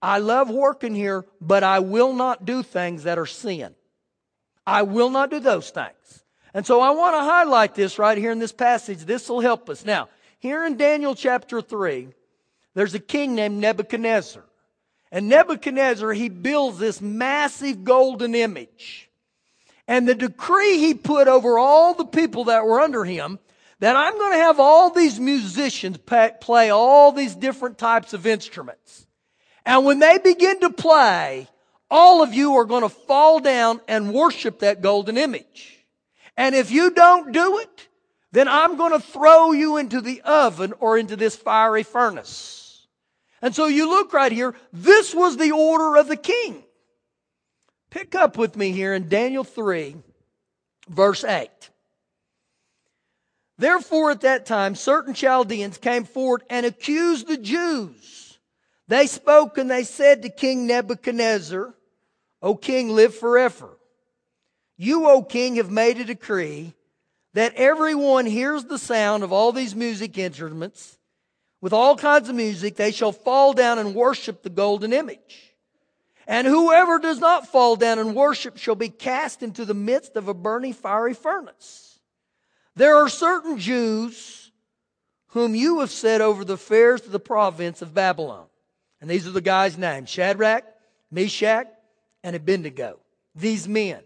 I 0.00 0.18
love 0.18 0.50
working 0.50 0.94
here, 0.94 1.24
but 1.40 1.64
I 1.64 1.80
will 1.80 2.12
not 2.12 2.44
do 2.44 2.62
things 2.62 3.04
that 3.04 3.18
are 3.18 3.26
sin. 3.26 3.74
I 4.66 4.82
will 4.82 5.10
not 5.10 5.30
do 5.30 5.40
those 5.40 5.70
things. 5.70 6.17
And 6.54 6.66
so 6.66 6.80
I 6.80 6.90
want 6.90 7.14
to 7.14 7.20
highlight 7.20 7.74
this 7.74 7.98
right 7.98 8.16
here 8.16 8.30
in 8.30 8.38
this 8.38 8.52
passage. 8.52 9.00
This 9.00 9.28
will 9.28 9.40
help 9.40 9.68
us. 9.68 9.84
Now, 9.84 10.08
here 10.38 10.64
in 10.64 10.76
Daniel 10.76 11.14
chapter 11.14 11.60
3, 11.60 12.08
there's 12.74 12.94
a 12.94 13.00
king 13.00 13.34
named 13.34 13.60
Nebuchadnezzar. 13.60 14.44
And 15.10 15.28
Nebuchadnezzar, 15.28 16.12
he 16.12 16.28
builds 16.28 16.78
this 16.78 17.00
massive 17.00 17.84
golden 17.84 18.34
image. 18.34 19.10
And 19.86 20.06
the 20.06 20.14
decree 20.14 20.78
he 20.78 20.94
put 20.94 21.28
over 21.28 21.58
all 21.58 21.94
the 21.94 22.04
people 22.04 22.44
that 22.44 22.64
were 22.64 22.80
under 22.80 23.04
him 23.04 23.38
that 23.80 23.96
I'm 23.96 24.18
going 24.18 24.32
to 24.32 24.38
have 24.38 24.60
all 24.60 24.90
these 24.90 25.18
musicians 25.18 25.98
play 25.98 26.70
all 26.70 27.12
these 27.12 27.34
different 27.34 27.78
types 27.78 28.12
of 28.12 28.26
instruments. 28.26 29.06
And 29.64 29.84
when 29.84 29.98
they 29.98 30.18
begin 30.18 30.60
to 30.60 30.70
play, 30.70 31.48
all 31.90 32.22
of 32.22 32.34
you 32.34 32.56
are 32.56 32.64
going 32.64 32.82
to 32.82 32.88
fall 32.88 33.40
down 33.40 33.80
and 33.88 34.12
worship 34.12 34.60
that 34.60 34.82
golden 34.82 35.16
image. 35.16 35.77
And 36.38 36.54
if 36.54 36.70
you 36.70 36.92
don't 36.92 37.32
do 37.32 37.58
it, 37.58 37.88
then 38.30 38.46
I'm 38.46 38.76
going 38.76 38.92
to 38.92 39.00
throw 39.00 39.50
you 39.50 39.76
into 39.76 40.00
the 40.00 40.22
oven 40.22 40.72
or 40.78 40.96
into 40.96 41.16
this 41.16 41.34
fiery 41.34 41.82
furnace. 41.82 42.86
And 43.42 43.52
so 43.54 43.66
you 43.66 43.90
look 43.90 44.12
right 44.12 44.30
here. 44.30 44.54
This 44.72 45.12
was 45.12 45.36
the 45.36 45.50
order 45.50 45.96
of 45.96 46.06
the 46.06 46.16
king. 46.16 46.62
Pick 47.90 48.14
up 48.14 48.38
with 48.38 48.56
me 48.56 48.70
here 48.70 48.94
in 48.94 49.08
Daniel 49.08 49.42
3, 49.42 49.96
verse 50.88 51.24
8. 51.24 51.50
Therefore, 53.56 54.12
at 54.12 54.20
that 54.20 54.46
time, 54.46 54.76
certain 54.76 55.14
Chaldeans 55.14 55.78
came 55.78 56.04
forward 56.04 56.44
and 56.48 56.64
accused 56.64 57.26
the 57.26 57.38
Jews. 57.38 58.38
They 58.86 59.08
spoke 59.08 59.58
and 59.58 59.68
they 59.68 59.82
said 59.82 60.22
to 60.22 60.30
King 60.30 60.68
Nebuchadnezzar, 60.68 61.74
O 62.42 62.54
king, 62.54 62.90
live 62.90 63.16
forever. 63.16 63.77
You, 64.78 65.06
O 65.08 65.22
king, 65.22 65.56
have 65.56 65.70
made 65.70 65.98
a 65.98 66.04
decree 66.04 66.72
that 67.34 67.54
everyone 67.56 68.24
hears 68.24 68.64
the 68.64 68.78
sound 68.78 69.22
of 69.22 69.32
all 69.32 69.52
these 69.52 69.74
music 69.74 70.16
instruments. 70.16 70.96
With 71.60 71.72
all 71.72 71.96
kinds 71.96 72.28
of 72.28 72.36
music, 72.36 72.76
they 72.76 72.92
shall 72.92 73.12
fall 73.12 73.52
down 73.52 73.78
and 73.78 73.94
worship 73.94 74.42
the 74.42 74.50
golden 74.50 74.92
image. 74.92 75.54
And 76.28 76.46
whoever 76.46 76.98
does 76.98 77.18
not 77.18 77.48
fall 77.48 77.74
down 77.74 77.98
and 77.98 78.14
worship 78.14 78.56
shall 78.56 78.76
be 78.76 78.88
cast 78.88 79.42
into 79.42 79.64
the 79.64 79.74
midst 79.74 80.14
of 80.14 80.28
a 80.28 80.34
burning 80.34 80.74
fiery 80.74 81.14
furnace. 81.14 81.98
There 82.76 82.96
are 82.96 83.08
certain 83.08 83.58
Jews 83.58 84.52
whom 85.28 85.54
you 85.54 85.80
have 85.80 85.90
set 85.90 86.20
over 86.20 86.44
the 86.44 86.54
affairs 86.54 87.04
of 87.04 87.12
the 87.12 87.18
province 87.18 87.82
of 87.82 87.94
Babylon. 87.94 88.46
And 89.00 89.10
these 89.10 89.26
are 89.26 89.32
the 89.32 89.40
guys' 89.40 89.76
names 89.76 90.08
Shadrach, 90.08 90.64
Meshach, 91.10 91.66
and 92.22 92.36
Abednego. 92.36 93.00
These 93.34 93.66
men. 93.66 94.02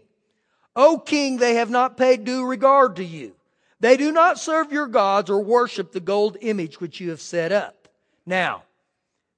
O 0.75 0.97
king, 0.97 1.37
they 1.37 1.55
have 1.55 1.69
not 1.69 1.97
paid 1.97 2.23
due 2.23 2.45
regard 2.45 2.95
to 2.97 3.03
you. 3.03 3.35
They 3.79 3.97
do 3.97 4.11
not 4.11 4.39
serve 4.39 4.71
your 4.71 4.87
gods 4.87 5.29
or 5.29 5.43
worship 5.43 5.91
the 5.91 5.99
gold 5.99 6.37
image 6.41 6.79
which 6.79 6.99
you 6.99 7.09
have 7.09 7.21
set 7.21 7.51
up. 7.51 7.87
Now, 8.25 8.63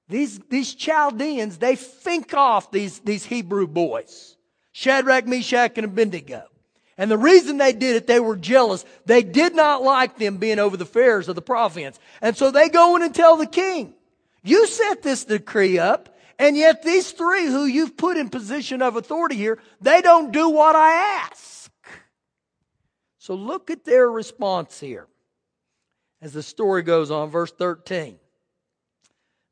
these, 0.08 0.38
these 0.48 0.74
Chaldeans, 0.74 1.58
they 1.58 1.74
think 1.74 2.32
off 2.32 2.70
these, 2.70 3.00
these 3.00 3.24
Hebrew 3.24 3.66
boys. 3.66 4.36
Shadrach, 4.72 5.26
Meshach, 5.26 5.72
and 5.76 5.84
Abednego. 5.84 6.44
And 6.98 7.10
the 7.10 7.18
reason 7.18 7.58
they 7.58 7.72
did 7.72 7.96
it, 7.96 8.06
they 8.06 8.20
were 8.20 8.36
jealous. 8.36 8.84
They 9.04 9.22
did 9.22 9.54
not 9.54 9.82
like 9.82 10.16
them 10.16 10.38
being 10.38 10.58
over 10.58 10.76
the 10.76 10.84
affairs 10.84 11.28
of 11.28 11.34
the 11.34 11.42
province. 11.42 11.98
And 12.22 12.36
so 12.36 12.50
they 12.50 12.68
go 12.68 12.96
in 12.96 13.02
and 13.02 13.14
tell 13.14 13.36
the 13.36 13.46
king, 13.46 13.94
you 14.42 14.66
set 14.66 15.02
this 15.02 15.24
decree 15.24 15.78
up, 15.78 16.15
and 16.38 16.56
yet 16.56 16.82
these 16.82 17.12
three 17.12 17.46
who 17.46 17.64
you've 17.64 17.96
put 17.96 18.16
in 18.16 18.28
position 18.28 18.82
of 18.82 18.96
authority 18.96 19.36
here, 19.36 19.58
they 19.80 20.02
don't 20.02 20.32
do 20.32 20.48
what 20.48 20.76
I 20.76 20.92
ask. 21.28 21.70
So 23.18 23.34
look 23.34 23.70
at 23.70 23.84
their 23.84 24.10
response 24.10 24.78
here. 24.78 25.06
As 26.20 26.32
the 26.32 26.42
story 26.42 26.82
goes 26.82 27.10
on, 27.10 27.30
verse 27.30 27.52
13. 27.52 28.18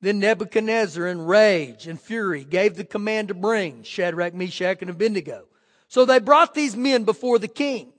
Then 0.01 0.19
Nebuchadnezzar, 0.19 1.07
in 1.07 1.25
rage 1.25 1.87
and 1.87 2.01
fury, 2.01 2.45
gave 2.45 2.77
the 2.77 2.85
command 2.85 3.29
to 3.29 3.35
bring 3.35 3.83
Shadrach, 3.83 4.35
Meshach, 4.35 4.83
and 4.83 4.91
Abednego. 4.91 5.47
So 5.89 6.05
they 6.05 6.19
brought 6.19 6.55
these 6.55 6.77
men 6.77 7.05
before 7.05 7.39
the 7.39 7.49
king. 7.49 7.93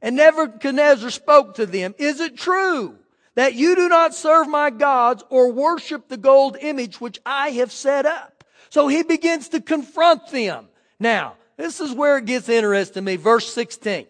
And 0.00 0.16
Nebuchadnezzar 0.16 1.10
spoke 1.10 1.54
to 1.54 1.66
them, 1.66 1.94
Is 1.98 2.18
it 2.18 2.36
true 2.36 2.98
that 3.36 3.54
you 3.54 3.76
do 3.76 3.88
not 3.88 4.14
serve 4.14 4.48
my 4.48 4.70
gods 4.70 5.22
or 5.30 5.52
worship 5.52 6.08
the 6.08 6.16
gold 6.16 6.56
image 6.60 7.00
which 7.00 7.20
I 7.24 7.50
have 7.50 7.70
set 7.70 8.06
up? 8.06 8.31
So 8.72 8.88
he 8.88 9.02
begins 9.02 9.50
to 9.50 9.60
confront 9.60 10.30
them. 10.30 10.66
Now, 10.98 11.34
this 11.58 11.78
is 11.78 11.92
where 11.92 12.16
it 12.16 12.24
gets 12.24 12.48
interesting 12.48 12.94
to 12.94 13.02
me. 13.02 13.16
Verse 13.16 13.52
16. 13.52 14.06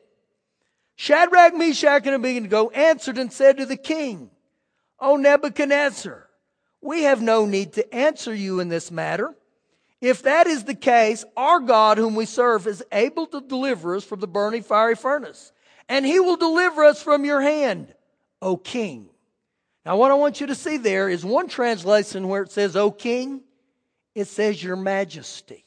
Shadrach, 0.94 1.53
Meshach, 1.57 2.07
and 2.07 2.14
Abednego 2.14 2.68
answered 2.70 3.18
and 3.18 3.33
said 3.33 3.57
to 3.57 3.66
the 3.66 3.77
king, 3.77 4.31
O 5.01 5.16
Nebuchadnezzar, 5.16 6.29
we 6.81 7.03
have 7.03 7.20
no 7.20 7.44
need 7.44 7.72
to 7.72 7.92
answer 7.92 8.33
you 8.33 8.61
in 8.61 8.68
this 8.68 8.92
matter. 8.92 9.35
If 10.01 10.22
that 10.22 10.46
is 10.46 10.62
the 10.62 10.77
case, 10.77 11.25
our 11.37 11.59
God 11.59 11.98
whom 11.98 12.14
we 12.14 12.25
serve 12.25 12.68
is 12.68 12.85
able 12.92 13.27
to 13.27 13.40
deliver 13.40 13.96
us 13.96 14.05
from 14.05 14.20
the 14.20 14.29
burning 14.29 14.62
fiery 14.62 14.94
furnace, 14.94 15.51
and 15.88 16.07
he 16.07 16.20
will 16.20 16.37
deliver 16.37 16.85
us 16.85 17.03
from 17.03 17.25
your 17.25 17.40
hand, 17.40 17.92
O 18.40 18.57
king. 18.59 19.09
Now 19.85 19.96
what 19.96 20.12
I 20.12 20.14
want 20.14 20.40
you 20.40 20.46
to 20.46 20.55
see 20.55 20.77
there 20.77 21.09
is 21.09 21.25
one 21.25 21.48
translation 21.48 22.29
where 22.29 22.44
it 22.44 22.53
says, 22.53 22.77
O 22.77 22.92
king, 22.92 23.40
it 24.14 24.27
says 24.27 24.62
your 24.62 24.77
majesty. 24.77 25.64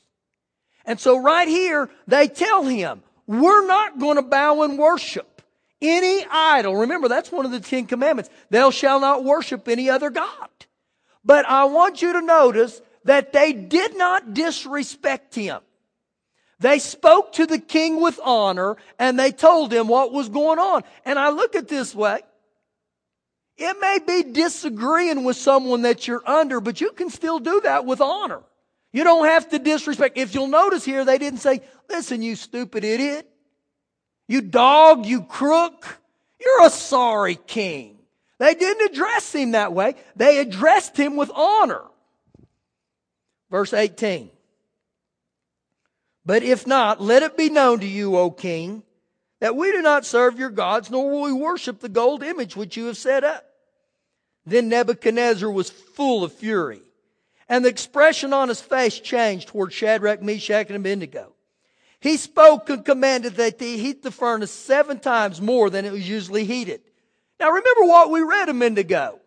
And 0.86 0.99
so 0.99 1.17
right 1.17 1.47
here, 1.47 1.89
they 2.08 2.27
tell 2.27 2.63
him, 2.63 3.01
we're 3.27 3.65
not 3.65 3.99
going 3.99 4.17
to 4.17 4.21
bow 4.21 4.62
and 4.63 4.77
worship 4.77 5.41
any 5.81 6.25
idol. 6.29 6.75
Remember, 6.75 7.08
that's 7.08 7.31
one 7.31 7.45
of 7.45 7.51
the 7.51 7.60
Ten 7.60 7.86
Commandments. 7.86 8.29
Thou 8.49 8.69
shalt 8.69 9.01
not 9.01 9.23
worship 9.23 9.67
any 9.67 9.89
other 9.89 10.10
God. 10.10 10.49
But 11.23 11.45
I 11.47 11.65
want 11.65 12.01
you 12.01 12.13
to 12.13 12.21
notice 12.21 12.81
that 13.03 13.34
they 13.34 13.51
did 13.51 13.97
not 13.97 14.34
disrespect 14.34 15.36
him. 15.36 15.60
They 16.60 16.79
spoke 16.79 17.34
to 17.34 17.45
the 17.45 17.60
king 17.60 18.01
with 18.01 18.19
honor 18.23 18.77
and 18.97 19.19
they 19.19 19.31
told 19.31 19.73
him 19.73 19.88
what 19.88 20.13
was 20.13 20.29
going 20.29 20.60
on. 20.60 20.84
And 21.03 21.19
I 21.19 21.29
look 21.29 21.55
at 21.55 21.67
this 21.67 21.93
way. 21.93 22.21
It 23.57 23.77
may 23.79 23.99
be 24.05 24.31
disagreeing 24.33 25.23
with 25.23 25.37
someone 25.37 25.83
that 25.83 26.07
you're 26.07 26.27
under, 26.27 26.59
but 26.59 26.81
you 26.81 26.91
can 26.91 27.09
still 27.09 27.39
do 27.39 27.61
that 27.61 27.85
with 27.85 28.01
honor. 28.01 28.41
You 28.91 29.03
don't 29.03 29.25
have 29.25 29.49
to 29.49 29.59
disrespect. 29.59 30.17
If 30.17 30.33
you'll 30.33 30.47
notice 30.47 30.83
here, 30.83 31.05
they 31.05 31.17
didn't 31.17 31.39
say, 31.39 31.61
listen, 31.89 32.21
you 32.21 32.35
stupid 32.35 32.83
idiot. 32.83 33.29
You 34.27 34.41
dog, 34.41 35.05
you 35.05 35.23
crook. 35.23 35.99
You're 36.39 36.67
a 36.67 36.69
sorry 36.69 37.35
king. 37.35 37.97
They 38.37 38.53
didn't 38.55 38.91
address 38.91 39.33
him 39.33 39.51
that 39.51 39.73
way. 39.73 39.95
They 40.15 40.39
addressed 40.39 40.97
him 40.97 41.15
with 41.15 41.31
honor. 41.33 41.83
Verse 43.49 43.73
18. 43.73 44.29
But 46.25 46.43
if 46.43 46.65
not, 46.65 47.01
let 47.01 47.23
it 47.23 47.37
be 47.37 47.49
known 47.49 47.79
to 47.81 47.87
you, 47.87 48.17
O 48.17 48.31
king, 48.31 48.83
that 49.45 49.55
we 49.55 49.71
do 49.71 49.84
not 49.84 50.08
serve 50.08 50.39
your 50.39 50.49
gods, 50.49 50.89
nor 50.89 51.08
will 51.08 51.21
we 51.21 51.31
worship 51.31 51.79
the 51.79 51.88
gold 51.88 52.23
image 52.23 52.55
which 52.55 52.75
you 52.75 52.88
have 52.88 52.97
set 52.97 53.23
up. 53.23 53.45
Then 54.43 54.69
Nebuchadnezzar 54.69 55.51
was 55.51 55.69
full 55.69 56.23
of 56.23 56.34
fury, 56.34 56.81
and 57.47 57.63
the 57.63 57.69
expression 57.69 58.34
on 58.34 58.49
his 58.49 58.60
face 58.60 58.99
changed 58.99 59.49
toward 59.49 59.71
Shadrach, 59.71 60.23
Meshach, 60.23 60.65
and 60.69 60.77
Abednego. 60.77 61.34
he 61.99 62.17
spoke 62.17 62.71
and 62.71 62.84
commanded 62.84 63.36
that 63.36 63.60
they 63.60 63.77
heat 63.77 64.01
the 64.01 64.10
furnace 64.10 64.49
seven 64.49 64.99
times 64.99 65.39
more 65.39 65.69
than 65.69 65.86
it 65.86 65.91
was 65.91 66.10
usually 66.10 66.45
heated. 66.45 66.81
Now 67.39 67.49
remember 67.49 67.84
what 67.84 68.10
we 68.10 68.21
read 68.21 68.49
a 68.49 68.53
minute 68.55 68.79
ago. 68.79 69.19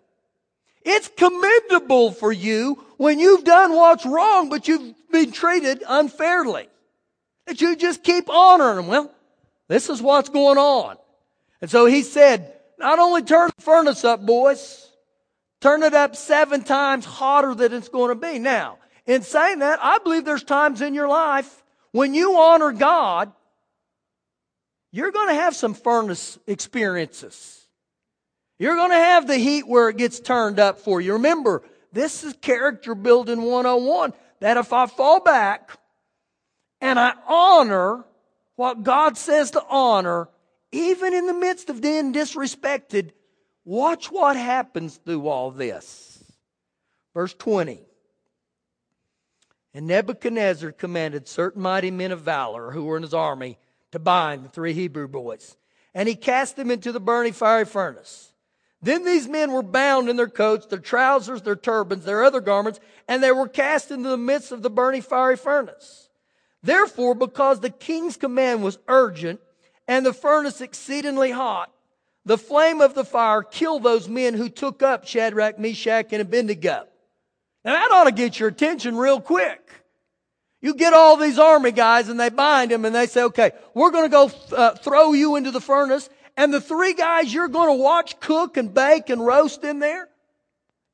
It's 0.82 1.08
commendable 1.16 2.10
for 2.10 2.32
you 2.32 2.84
when 2.96 3.20
you've 3.20 3.44
done 3.44 3.72
what's 3.72 4.04
wrong, 4.04 4.48
but 4.48 4.66
you've 4.66 4.96
been 5.12 5.30
treated 5.30 5.84
unfairly. 5.88 6.68
That 7.46 7.60
you 7.60 7.76
just 7.76 8.02
keep 8.02 8.28
honoring 8.28 8.78
them. 8.78 8.88
Well, 8.88 9.12
this 9.68 9.88
is 9.88 10.02
what's 10.02 10.28
going 10.28 10.58
on. 10.58 10.96
And 11.60 11.70
so 11.70 11.86
he 11.86 12.02
said, 12.02 12.54
not 12.78 12.98
only 12.98 13.22
turn 13.22 13.50
the 13.56 13.62
furnace 13.62 14.04
up, 14.04 14.24
boys, 14.24 14.90
turn 15.60 15.82
it 15.82 15.94
up 15.94 16.16
seven 16.16 16.62
times 16.62 17.04
hotter 17.04 17.54
than 17.54 17.72
it's 17.72 17.88
going 17.88 18.08
to 18.08 18.14
be. 18.14 18.38
Now, 18.38 18.78
in 19.06 19.22
saying 19.22 19.60
that, 19.60 19.78
I 19.82 19.98
believe 19.98 20.24
there's 20.24 20.44
times 20.44 20.80
in 20.80 20.94
your 20.94 21.08
life 21.08 21.62
when 21.92 22.14
you 22.14 22.38
honor 22.38 22.72
God, 22.72 23.32
you're 24.92 25.10
going 25.10 25.28
to 25.28 25.34
have 25.34 25.54
some 25.54 25.74
furnace 25.74 26.38
experiences. 26.46 27.66
You're 28.58 28.76
going 28.76 28.90
to 28.90 28.96
have 28.96 29.26
the 29.26 29.36
heat 29.36 29.66
where 29.66 29.88
it 29.88 29.96
gets 29.96 30.20
turned 30.20 30.58
up 30.58 30.80
for 30.80 31.00
you. 31.00 31.14
Remember, 31.14 31.62
this 31.92 32.24
is 32.24 32.34
character 32.40 32.94
building 32.94 33.42
101 33.42 34.12
that 34.40 34.56
if 34.56 34.72
I 34.72 34.86
fall 34.86 35.20
back 35.20 35.78
and 36.80 36.98
I 36.98 37.14
honor 37.26 38.04
what 38.58 38.82
God 38.82 39.16
says 39.16 39.52
to 39.52 39.64
honor, 39.70 40.28
even 40.72 41.14
in 41.14 41.26
the 41.26 41.32
midst 41.32 41.70
of 41.70 41.80
being 41.80 42.12
disrespected, 42.12 43.12
watch 43.64 44.10
what 44.10 44.34
happens 44.34 44.96
through 44.96 45.28
all 45.28 45.52
this. 45.52 46.24
Verse 47.14 47.32
20. 47.34 47.78
And 49.74 49.86
Nebuchadnezzar 49.86 50.72
commanded 50.72 51.28
certain 51.28 51.62
mighty 51.62 51.92
men 51.92 52.10
of 52.10 52.22
valor 52.22 52.72
who 52.72 52.82
were 52.82 52.96
in 52.96 53.04
his 53.04 53.14
army 53.14 53.58
to 53.92 54.00
bind 54.00 54.44
the 54.44 54.48
three 54.48 54.72
Hebrew 54.72 55.06
boys. 55.06 55.56
And 55.94 56.08
he 56.08 56.16
cast 56.16 56.56
them 56.56 56.72
into 56.72 56.90
the 56.90 56.98
burning 56.98 57.34
fiery 57.34 57.64
furnace. 57.64 58.32
Then 58.82 59.04
these 59.04 59.28
men 59.28 59.52
were 59.52 59.62
bound 59.62 60.08
in 60.08 60.16
their 60.16 60.26
coats, 60.26 60.66
their 60.66 60.80
trousers, 60.80 61.42
their 61.42 61.54
turbans, 61.54 62.04
their 62.04 62.24
other 62.24 62.40
garments, 62.40 62.80
and 63.06 63.22
they 63.22 63.30
were 63.30 63.48
cast 63.48 63.92
into 63.92 64.08
the 64.08 64.16
midst 64.16 64.50
of 64.50 64.62
the 64.62 64.70
burning 64.70 65.02
fiery 65.02 65.36
furnace. 65.36 66.07
Therefore, 66.62 67.14
because 67.14 67.60
the 67.60 67.70
king's 67.70 68.16
command 68.16 68.62
was 68.62 68.78
urgent 68.88 69.40
and 69.86 70.04
the 70.04 70.12
furnace 70.12 70.60
exceedingly 70.60 71.30
hot, 71.30 71.72
the 72.24 72.38
flame 72.38 72.80
of 72.80 72.94
the 72.94 73.04
fire 73.04 73.42
killed 73.42 73.82
those 73.82 74.08
men 74.08 74.34
who 74.34 74.48
took 74.48 74.82
up 74.82 75.06
Shadrach, 75.06 75.58
Meshach, 75.58 76.12
and 76.12 76.20
Abednego. 76.20 76.86
Now 77.64 77.72
that 77.72 77.90
ought 77.90 78.04
to 78.04 78.12
get 78.12 78.38
your 78.38 78.48
attention 78.48 78.96
real 78.96 79.20
quick. 79.20 79.60
You 80.60 80.74
get 80.74 80.92
all 80.92 81.16
these 81.16 81.38
army 81.38 81.70
guys 81.70 82.08
and 82.08 82.18
they 82.18 82.30
bind 82.30 82.70
them 82.70 82.84
and 82.84 82.94
they 82.94 83.06
say, 83.06 83.22
okay, 83.24 83.52
we're 83.74 83.92
going 83.92 84.04
to 84.04 84.08
go 84.10 84.30
uh, 84.56 84.74
throw 84.74 85.12
you 85.12 85.36
into 85.36 85.52
the 85.52 85.60
furnace 85.60 86.10
and 86.36 86.54
the 86.54 86.60
three 86.60 86.94
guys 86.94 87.32
you're 87.34 87.48
going 87.48 87.76
to 87.76 87.82
watch 87.82 88.20
cook 88.20 88.56
and 88.56 88.72
bake 88.72 89.10
and 89.10 89.24
roast 89.24 89.64
in 89.64 89.80
there, 89.80 90.08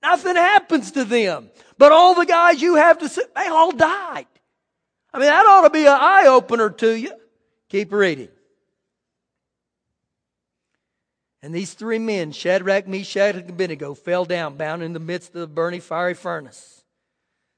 nothing 0.03 0.37
happens 0.37 0.93
to 0.93 1.05
them. 1.05 1.51
But 1.77 1.93
all 1.93 2.15
the 2.15 2.27
guys 2.27 2.63
you 2.63 2.77
have 2.77 2.99
to 2.99 3.09
sit, 3.09 3.35
they 3.35 3.49
all 3.49 3.73
died. 3.73 4.27
I 5.15 5.19
mean, 5.19 5.29
that 5.29 5.47
ought 5.47 5.63
to 5.63 5.71
be 5.71 5.87
an 5.87 5.97
eye 5.99 6.27
opener 6.27 6.71
to 6.71 6.99
you. 6.99 7.13
Keep 7.69 7.93
reading. 7.93 8.29
And 11.41 11.55
these 11.55 11.73
three 11.75 12.01
men, 12.01 12.33
Shadrach, 12.33 12.89
Meshach, 12.89 13.37
and 13.37 13.49
Abednego, 13.49 13.95
fell 13.95 14.25
down, 14.25 14.57
bound 14.57 14.83
in 14.83 14.93
the 14.93 14.99
midst 14.99 15.35
of 15.35 15.41
the 15.41 15.47
burning 15.47 15.81
fiery 15.81 16.15
furnace. 16.15 16.85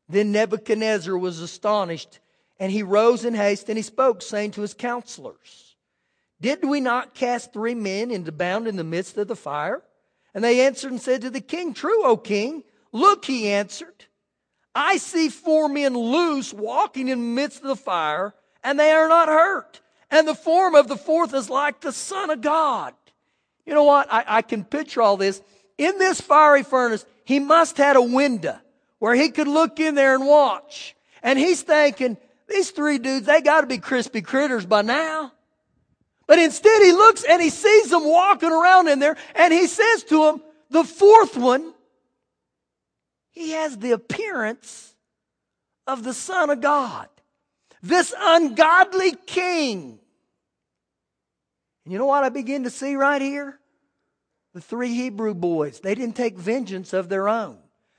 Then 0.09 0.33
Nebuchadnezzar 0.33 1.17
was 1.17 1.41
astonished, 1.41 2.21
and 2.61 2.71
he 2.71 2.83
rose 2.83 3.25
in 3.25 3.35
haste, 3.35 3.69
and 3.69 3.79
he 3.79 3.83
spoke, 3.83 4.21
saying 4.23 4.51
to 4.53 4.61
his 4.61 4.75
counselors, 4.75 5.67
did 6.41 6.65
we 6.65 6.81
not 6.81 7.15
cast 7.15 7.53
three 7.53 7.75
men 7.75 8.11
into 8.11 8.33
bound 8.33 8.67
in 8.67 8.77
the 8.77 8.85
midst 8.85 9.17
of 9.17 9.29
the 9.29 9.37
fire? 9.37 9.83
And 10.35 10.45
they 10.45 10.67
answered 10.67 10.91
and 10.91 11.01
said 11.01 11.23
to 11.23 11.31
the 11.31 11.41
king, 11.41 11.73
True, 11.73 12.05
O 12.05 12.17
king. 12.17 12.63
Look, 12.93 13.25
he 13.25 13.49
answered, 13.49 14.05
I 14.77 14.99
see 14.99 15.31
four 15.31 15.69
men 15.69 15.95
loose 15.95 16.53
walking 16.53 17.09
in 17.09 17.19
the 17.19 17.25
midst 17.25 17.63
of 17.63 17.69
the 17.69 17.77
fire, 17.77 18.35
and 18.63 18.79
they 18.79 18.91
are 18.91 19.09
not 19.09 19.29
hurt. 19.29 19.81
And 20.11 20.29
the 20.29 20.35
form 20.35 20.75
of 20.75 20.87
the 20.87 20.99
fourth 20.99 21.33
is 21.35 21.49
like 21.49 21.81
the 21.81 21.93
Son 21.93 22.31
of 22.31 22.43
God. 22.43 22.93
You 23.65 23.75
know 23.75 23.85
what? 23.85 24.13
I, 24.13 24.25
I 24.27 24.43
can 24.43 24.65
picture 24.65 25.01
all 25.01 25.17
this. 25.17 25.41
In 25.79 25.99
this 25.99 26.21
fiery 26.21 26.63
furnace, 26.63 27.07
he 27.25 27.39
must 27.39 27.79
had 27.79 27.97
a 27.97 28.03
window 28.03 28.59
where 28.99 29.15
he 29.15 29.31
could 29.31 29.49
look 29.49 29.81
in 29.81 29.95
there 29.95 30.15
and 30.15 30.27
watch. 30.27 30.95
And 31.23 31.39
he's 31.39 31.63
thinking, 31.63 32.19
these 32.47 32.71
three 32.71 32.99
dudes, 32.99 33.27
they 33.27 33.41
gotta 33.41 33.67
be 33.67 33.79
crispy 33.79 34.23
critters 34.23 34.67
by 34.67 34.83
now. 34.83 35.33
But 36.27 36.39
instead 36.39 36.83
he 36.83 36.93
looks 36.93 37.25
and 37.25 37.41
he 37.41 37.51
sees 37.51 37.91
them 37.91 38.05
walking 38.05 38.53
around 38.53 38.89
in 38.89 38.99
there 38.99 39.17
and 39.35 39.53
he 39.53 39.67
says 39.67 40.05
to 40.05 40.25
them, 40.25 40.43
the 40.71 40.85
fourth 40.85 41.37
one, 41.37 41.73
he 43.37 43.51
has 43.51 43.77
the 43.77 43.93
appearance 43.93 44.95
of 45.87 46.03
the 46.03 46.15
Son 46.15 46.49
of 46.49 46.63
God. 46.63 47.07
This 47.83 48.15
ungodly 48.19 49.15
king. 49.27 49.99
And 51.85 51.93
you 51.93 51.99
know 51.99 52.07
what 52.07 52.25
I 52.25 52.31
begin 52.31 52.65
to 52.65 52.71
see 52.71 52.97
right 52.97 53.21
here? 53.21 53.59
The 54.55 54.63
three 54.63 54.95
Hebrew 54.95 55.35
boys, 55.35 55.81
they 55.81 55.95
didn't 55.95 56.17
take 56.17 56.39
vengeance 56.39 56.95
of 56.95 57.11
their 57.11 57.29
own. 57.29 57.59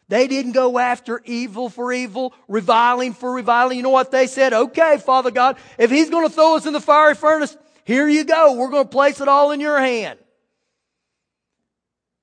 They 0.10 0.28
didn't 0.28 0.54
go 0.54 0.80
after 0.80 1.22
evil 1.24 1.70
for 1.70 1.94
evil, 1.94 2.34
reviling 2.48 3.14
for 3.14 3.32
reviling. 3.32 3.78
You 3.78 3.84
know 3.84 3.90
what 3.92 4.10
they 4.10 4.26
said? 4.26 4.54
Okay, 4.54 4.98
Father 4.98 5.30
God, 5.30 5.58
if 5.78 5.92
he's 5.92 6.10
going 6.10 6.28
to 6.28 6.34
throw 6.34 6.56
us 6.56 6.66
in 6.66 6.74
the 6.74 6.82
fiery 6.82 7.14
furnace, 7.14 7.56
here 7.84 8.08
you 8.08 8.24
go. 8.24 8.54
We're 8.54 8.72
going 8.72 8.86
to 8.86 8.90
place 8.90 9.22
it 9.22 9.28
all 9.28 9.52
in 9.52 9.60
your 9.60 9.80
hand. 9.80 10.18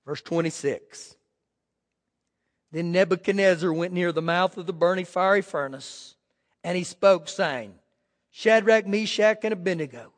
Verse 0.05 0.21
26. 0.21 1.14
Then 2.75 2.91
Nebuchadnezzar 2.91 3.73
went 3.73 3.93
near 3.93 4.11
the 4.11 4.21
mouth 4.21 4.57
of 4.57 4.67
the 4.67 4.73
burning 4.73 5.05
fiery 5.05 5.43
furnace, 5.43 6.17
and 6.65 6.77
he 6.77 6.83
spoke, 6.83 7.29
saying, 7.29 7.73
Shadrach, 8.33 8.85
Meshach, 8.85 9.39
and 9.45 9.53
Abednego, 9.53 10.13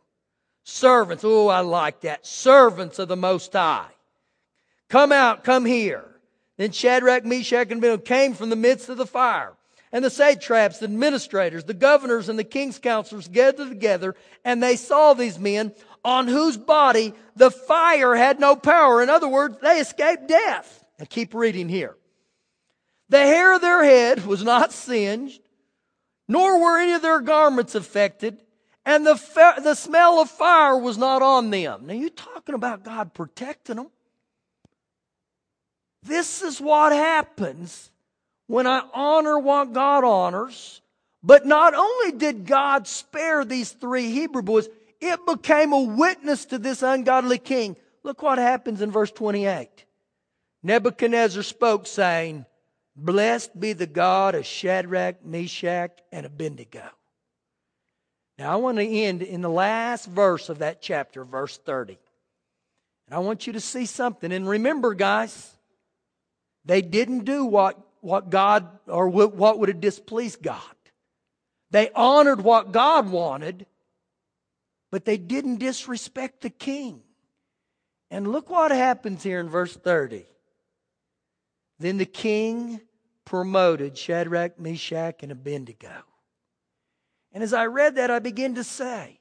servants, 0.64 1.23
oh, 1.23 1.49
I 1.49 1.61
like 1.61 2.01
that, 2.01 2.25
servants 2.25 2.99
of 2.99 3.09
the 3.09 3.16
Most 3.16 3.53
High, 3.53 3.90
come 4.88 5.12
out, 5.12 5.45
come 5.45 5.66
here. 5.66 6.03
Then 6.57 6.73
Shadrach, 6.73 7.27
Meshach, 7.27 7.71
and 7.71 7.73
Abednego 7.73 7.99
came 7.99 8.33
from 8.33 8.49
the 8.49 8.57
midst 8.57 8.88
of 8.88 8.97
the 8.97 9.05
fire. 9.05 9.53
And 9.92 10.03
the 10.03 10.09
satraps, 10.09 10.79
the 10.79 10.87
administrators, 10.87 11.64
the 11.64 11.75
governors, 11.75 12.31
and 12.31 12.38
the 12.38 12.45
king's 12.45 12.79
counselors 12.79 13.29
gathered 13.29 13.69
together, 13.69 14.14
and 14.47 14.62
they 14.62 14.77
saw 14.77 15.12
these 15.12 15.38
men 15.38 15.75
on 16.03 16.27
whose 16.27 16.57
body 16.57 17.12
the 17.35 17.51
fire 17.51 18.14
had 18.14 18.40
no 18.40 18.57
power. 18.57 19.03
In 19.03 19.11
other 19.11 19.29
words, 19.29 19.59
they 19.61 19.79
escaped 19.79 20.27
death. 20.27 20.87
And 20.99 21.11
keep 21.11 21.35
reading 21.35 21.69
here. 21.69 21.97
The 23.09 23.19
hair 23.19 23.55
of 23.55 23.61
their 23.61 23.85
head 23.85 24.27
was 24.27 24.42
not 24.42 24.73
singed, 24.73 25.40
nor 26.29 26.61
were 26.61 26.79
any 26.79 26.92
of 26.92 27.03
their 27.03 27.21
garments 27.21 27.75
affected, 27.75 28.42
and 28.85 29.07
the, 29.07 29.14
the 29.62 29.75
smell 29.75 30.21
of 30.21 30.31
fire 30.31 30.79
was 30.79 30.99
not 30.99 31.23
on 31.23 31.51
them. 31.51 31.87
Now, 31.87 31.95
you're 31.95 32.11
talking 32.11 32.55
about 32.55 32.85
God 32.85 33.14
protecting 33.14 33.77
them. 33.77 33.90
This 36.03 36.42
is 36.42 36.61
what 36.61 36.92
happens 36.92 37.90
when 38.47 38.66
I 38.66 38.83
honor 38.95 39.38
what 39.38 39.73
God 39.73 40.05
honors. 40.05 40.81
But 41.23 41.45
not 41.45 41.75
only 41.75 42.12
did 42.12 42.47
God 42.47 42.87
spare 42.87 43.45
these 43.45 43.73
three 43.73 44.11
Hebrew 44.12 44.42
boys, 44.42 44.69
it 45.01 45.27
became 45.27 45.73
a 45.73 45.81
witness 45.81 46.45
to 46.47 46.59
this 46.59 46.83
ungodly 46.83 47.38
king. 47.38 47.77
Look 48.05 48.23
what 48.23 48.38
happens 48.38 48.81
in 48.81 48.92
verse 48.92 49.11
28. 49.11 49.69
Nebuchadnezzar 50.62 51.42
spoke, 51.42 51.88
saying, 51.88 52.47
Blessed 52.97 53.59
be 53.61 53.75
the 53.75 53.87
God 53.87 54.35
of 54.35 54.47
Shadrach, 54.47 55.25
Meshach, 55.25 55.93
and 56.11 56.25
Abednego. 56.25 56.89
Now, 58.39 58.53
I 58.53 58.57
want 58.57 58.79
to 58.79 58.87
end 58.87 59.23
in 59.23 59.42
the 59.42 59.51
last 59.51 60.07
verse 60.07 60.49
of 60.49 60.59
that 60.59 60.81
chapter, 60.81 61.25
verse 61.25 61.59
30. 61.59 61.99
And 63.07 63.15
I 63.15 63.19
want 63.19 63.47
you 63.47 63.53
to 63.53 63.61
see 63.61 63.87
something. 63.87 64.33
And 64.33 64.49
remember, 64.49 64.94
guys, 64.94 65.53
they 66.65 66.83
didn't 66.83 67.25
do 67.25 67.44
what 67.44 67.79
what 68.07 68.31
God 68.31 68.69
or 68.87 69.09
what 69.09 69.59
would 69.59 69.69
have 69.69 69.81
displeased 69.81 70.40
God. 70.40 70.61
They 71.73 71.90
honored 71.90 72.40
what 72.40 72.71
God 72.71 73.11
wanted, 73.11 73.67
but 74.92 75.05
they 75.05 75.17
didn't 75.17 75.57
disrespect 75.57 76.42
the 76.42 76.51
king. 76.51 77.03
And 78.11 78.31
look 78.31 78.49
what 78.49 78.71
happens 78.71 79.25
here 79.25 79.40
in 79.40 79.49
verse 79.49 79.75
30. 79.75 80.25
Then 81.81 81.99
the 81.99 82.07
king 82.07 82.81
promoted 83.27 83.98
Shadrach, 83.98 84.58
Meshach, 84.58 85.22
and 85.22 85.31
Abednego. 85.31 86.04
And 87.33 87.42
as 87.42 87.52
I 87.52 87.66
read 87.66 87.96
that, 87.96 88.10
I 88.10 88.20
began 88.20 88.54
to 88.54 88.64
say, 88.64 89.20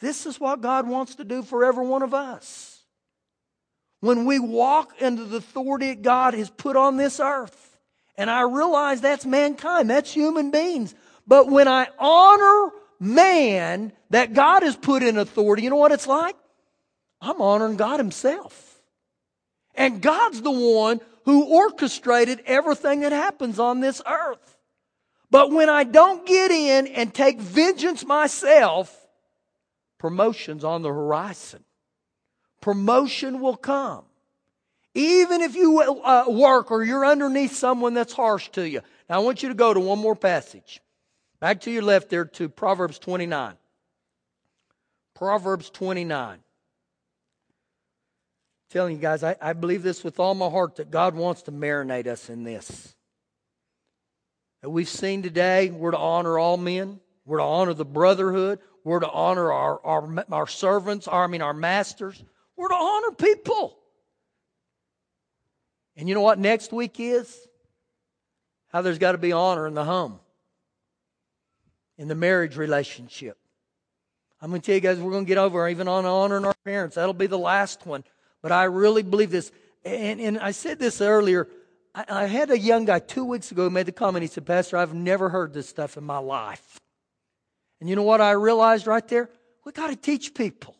this 0.00 0.24
is 0.24 0.40
what 0.40 0.62
God 0.62 0.88
wants 0.88 1.16
to 1.16 1.24
do 1.24 1.42
for 1.42 1.64
every 1.64 1.86
one 1.86 2.02
of 2.02 2.14
us. 2.14 2.80
When 4.00 4.24
we 4.24 4.38
walk 4.38 5.02
into 5.02 5.24
the 5.24 5.38
authority 5.38 5.88
that 5.88 6.02
God 6.02 6.32
has 6.34 6.48
put 6.48 6.76
on 6.76 6.96
this 6.96 7.20
earth, 7.20 7.76
and 8.16 8.30
I 8.30 8.42
realize 8.42 9.00
that's 9.00 9.26
mankind, 9.26 9.90
that's 9.90 10.12
human 10.12 10.50
beings. 10.50 10.94
But 11.26 11.48
when 11.48 11.68
I 11.68 11.88
honor 11.98 12.70
man 12.98 13.92
that 14.10 14.32
God 14.32 14.62
has 14.62 14.76
put 14.76 15.02
in 15.02 15.18
authority, 15.18 15.62
you 15.62 15.70
know 15.70 15.76
what 15.76 15.92
it's 15.92 16.06
like? 16.06 16.36
I'm 17.20 17.40
honoring 17.40 17.76
God 17.76 17.98
Himself. 17.98 18.80
And 19.74 20.00
God's 20.00 20.40
the 20.40 20.50
one 20.50 21.00
who 21.26 21.44
orchestrated 21.44 22.40
everything 22.46 23.00
that 23.00 23.10
happens 23.10 23.58
on 23.58 23.80
this 23.80 24.00
earth. 24.06 24.56
But 25.28 25.50
when 25.50 25.68
I 25.68 25.82
don't 25.82 26.24
get 26.24 26.52
in 26.52 26.86
and 26.86 27.12
take 27.12 27.40
vengeance 27.40 28.06
myself, 28.06 28.96
promotion's 29.98 30.62
on 30.62 30.82
the 30.82 30.88
horizon. 30.88 31.64
Promotion 32.60 33.40
will 33.40 33.56
come. 33.56 34.04
Even 34.94 35.40
if 35.40 35.56
you 35.56 35.80
uh, 35.80 36.24
work 36.28 36.70
or 36.70 36.84
you're 36.84 37.04
underneath 37.04 37.54
someone 37.54 37.92
that's 37.92 38.12
harsh 38.12 38.48
to 38.50 38.66
you. 38.66 38.80
Now 39.10 39.16
I 39.16 39.18
want 39.18 39.42
you 39.42 39.48
to 39.48 39.54
go 39.54 39.74
to 39.74 39.80
one 39.80 39.98
more 39.98 40.16
passage. 40.16 40.80
Back 41.40 41.62
to 41.62 41.72
your 41.72 41.82
left 41.82 42.08
there 42.08 42.24
to 42.24 42.48
Proverbs 42.48 43.00
29. 43.00 43.54
Proverbs 45.14 45.70
29. 45.70 46.38
Telling 48.76 48.94
you 48.94 49.00
guys, 49.00 49.22
I, 49.22 49.34
I 49.40 49.54
believe 49.54 49.82
this 49.82 50.04
with 50.04 50.20
all 50.20 50.34
my 50.34 50.50
heart 50.50 50.76
that 50.76 50.90
God 50.90 51.14
wants 51.14 51.40
to 51.44 51.50
marinate 51.52 52.06
us 52.06 52.28
in 52.28 52.44
this. 52.44 52.94
That 54.60 54.68
we've 54.68 54.86
seen 54.86 55.22
today, 55.22 55.70
we're 55.70 55.92
to 55.92 55.96
honor 55.96 56.38
all 56.38 56.58
men. 56.58 57.00
We're 57.24 57.38
to 57.38 57.44
honor 57.44 57.72
the 57.72 57.86
brotherhood. 57.86 58.58
We're 58.84 59.00
to 59.00 59.08
honor 59.08 59.50
our, 59.50 59.80
our, 59.82 60.24
our 60.30 60.46
servants, 60.46 61.08
our, 61.08 61.24
I 61.24 61.26
mean, 61.26 61.40
our 61.40 61.54
masters. 61.54 62.22
We're 62.54 62.68
to 62.68 62.74
honor 62.74 63.12
people. 63.12 63.78
And 65.96 66.06
you 66.06 66.14
know 66.14 66.20
what 66.20 66.38
next 66.38 66.70
week 66.70 67.00
is? 67.00 67.34
How 68.68 68.82
there's 68.82 68.98
got 68.98 69.12
to 69.12 69.18
be 69.18 69.32
honor 69.32 69.66
in 69.66 69.72
the 69.72 69.86
home, 69.86 70.20
in 71.96 72.08
the 72.08 72.14
marriage 72.14 72.58
relationship. 72.58 73.38
I'm 74.42 74.50
going 74.50 74.60
to 74.60 74.66
tell 74.66 74.74
you 74.74 74.82
guys, 74.82 74.98
we're 74.98 75.12
going 75.12 75.24
to 75.24 75.28
get 75.28 75.38
over 75.38 75.66
even 75.66 75.88
on 75.88 76.04
honoring 76.04 76.44
our 76.44 76.54
parents. 76.62 76.96
That'll 76.96 77.14
be 77.14 77.26
the 77.26 77.38
last 77.38 77.86
one. 77.86 78.04
But 78.42 78.52
I 78.52 78.64
really 78.64 79.02
believe 79.02 79.30
this. 79.30 79.50
And, 79.84 80.20
and 80.20 80.38
I 80.38 80.50
said 80.50 80.78
this 80.78 81.00
earlier. 81.00 81.48
I, 81.94 82.04
I 82.08 82.24
had 82.26 82.50
a 82.50 82.58
young 82.58 82.84
guy 82.84 82.98
two 82.98 83.24
weeks 83.24 83.50
ago 83.50 83.68
made 83.70 83.86
the 83.86 83.92
comment. 83.92 84.22
He 84.22 84.28
said, 84.28 84.46
Pastor, 84.46 84.76
I've 84.76 84.94
never 84.94 85.28
heard 85.28 85.52
this 85.52 85.68
stuff 85.68 85.96
in 85.96 86.04
my 86.04 86.18
life. 86.18 86.80
And 87.80 87.88
you 87.88 87.96
know 87.96 88.02
what 88.02 88.20
I 88.20 88.32
realized 88.32 88.86
right 88.86 89.06
there? 89.08 89.28
We 89.64 89.72
got 89.72 89.88
to 89.88 89.96
teach 89.96 90.34
people. 90.34 90.76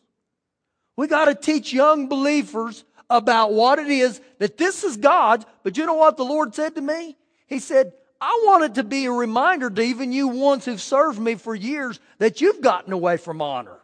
We 0.95 1.07
got 1.07 1.25
to 1.25 1.35
teach 1.35 1.73
young 1.73 2.07
believers 2.07 2.83
about 3.09 3.53
what 3.53 3.79
it 3.79 3.87
is 3.87 4.19
that 4.39 4.57
this 4.57 4.83
is 4.83 4.97
God. 4.97 5.45
But 5.63 5.77
you 5.77 5.85
know 5.85 5.93
what 5.93 6.17
the 6.17 6.23
Lord 6.23 6.55
said 6.55 6.75
to 6.75 6.81
me? 6.81 7.15
He 7.47 7.59
said, 7.59 7.93
I 8.19 8.43
want 8.45 8.63
it 8.63 8.75
to 8.75 8.83
be 8.83 9.05
a 9.05 9.11
reminder 9.11 9.69
to 9.69 9.81
even 9.81 10.11
you 10.11 10.27
ones 10.27 10.65
who've 10.65 10.81
served 10.81 11.19
me 11.19 11.35
for 11.35 11.53
years 11.53 11.99
that 12.17 12.41
you've 12.41 12.61
gotten 12.61 12.91
away 12.91 13.17
from 13.17 13.41
honor. 13.41 13.77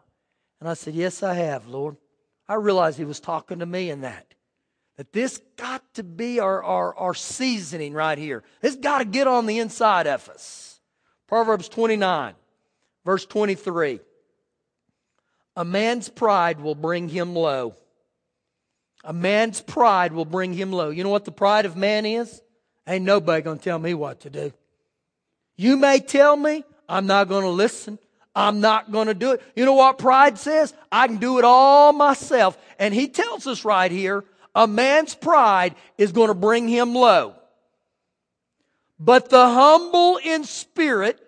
And 0.60 0.70
I 0.70 0.74
said, 0.74 0.96
Yes, 0.96 1.22
I 1.22 1.36
have, 1.36 1.68
Lord. 1.68 1.98
I 2.54 2.58
realized 2.58 3.00
He 3.00 3.06
was 3.06 3.20
talking 3.20 3.60
to 3.60 3.66
me 3.66 3.90
in 3.90 4.02
that. 4.02 4.36
That 4.98 5.12
this 5.12 5.42
got 5.58 5.82
to 5.96 6.04
be 6.04 6.40
our, 6.40 6.62
our, 6.62 6.96
our 6.96 7.14
seasoning 7.16 7.94
right 7.94 8.18
here. 8.18 8.44
This 8.62 8.76
got 8.76 9.00
to 9.00 9.06
get 9.06 9.26
on 9.26 9.48
the 9.48 9.58
inside 9.58 10.06
of 10.06 10.30
us. 10.30 10.80
Proverbs 11.28 11.68
29, 11.68 12.36
verse 13.06 13.26
23. 13.26 14.00
A 15.56 15.66
man's 15.66 16.10
pride 16.10 16.60
will 16.60 16.76
bring 16.76 17.10
him 17.10 17.34
low. 17.34 17.74
A 19.04 19.14
man's 19.14 19.60
pride 19.60 20.14
will 20.14 20.24
bring 20.24 20.54
him 20.54 20.72
low. 20.72 20.92
You 20.92 21.04
know 21.04 21.10
what 21.10 21.26
the 21.26 21.32
pride 21.32 21.66
of 21.66 21.76
man 21.76 22.06
is? 22.06 22.40
Ain't 22.88 23.04
nobody 23.04 23.42
to 23.42 23.56
tell 23.56 23.80
me 23.80 23.96
what 23.96 24.20
to 24.22 24.30
do. 24.30 24.54
You 25.56 25.76
may 25.76 26.00
tell 26.00 26.36
me, 26.36 26.64
I'm 26.88 27.08
not 27.08 27.30
to 27.30 27.50
listen. 27.50 27.98
I'm 28.36 28.62
not 28.62 28.92
going 28.92 29.08
to 29.08 29.14
do 29.14 29.32
it. 29.32 29.42
You 29.56 29.66
know 29.66 29.74
what 29.74 29.98
pride 29.98 30.38
says? 30.38 30.74
I 30.92 31.08
can 31.08 31.18
do 31.18 31.38
it 31.38 31.46
all 31.46 31.94
myself. 31.94 32.58
And 32.80 32.94
he 32.94 33.08
tells 33.08 33.46
us 33.46 33.64
right 33.64 33.92
here, 33.92 34.26
a 34.56 34.68
man's 34.68 35.16
pride 35.16 35.76
is 35.98 36.12
going 36.12 36.30
to 36.30 36.34
bring 36.34 36.68
him 36.68 36.96
low. 36.96 37.36
But 39.00 39.30
the 39.30 39.46
humble 39.46 40.18
in 40.18 40.44
spirit 40.46 41.20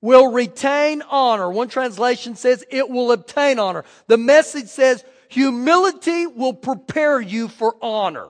will 0.00 0.30
retain 0.30 1.02
honor. 1.08 1.50
One 1.50 1.68
translation 1.68 2.36
says 2.36 2.64
it 2.70 2.90
will 2.90 3.10
obtain 3.10 3.58
honor. 3.58 3.84
The 4.06 4.18
message 4.18 4.66
says 4.66 5.04
humility 5.28 6.26
will 6.26 6.52
prepare 6.52 7.20
you 7.20 7.48
for 7.48 7.74
honor. 7.80 8.28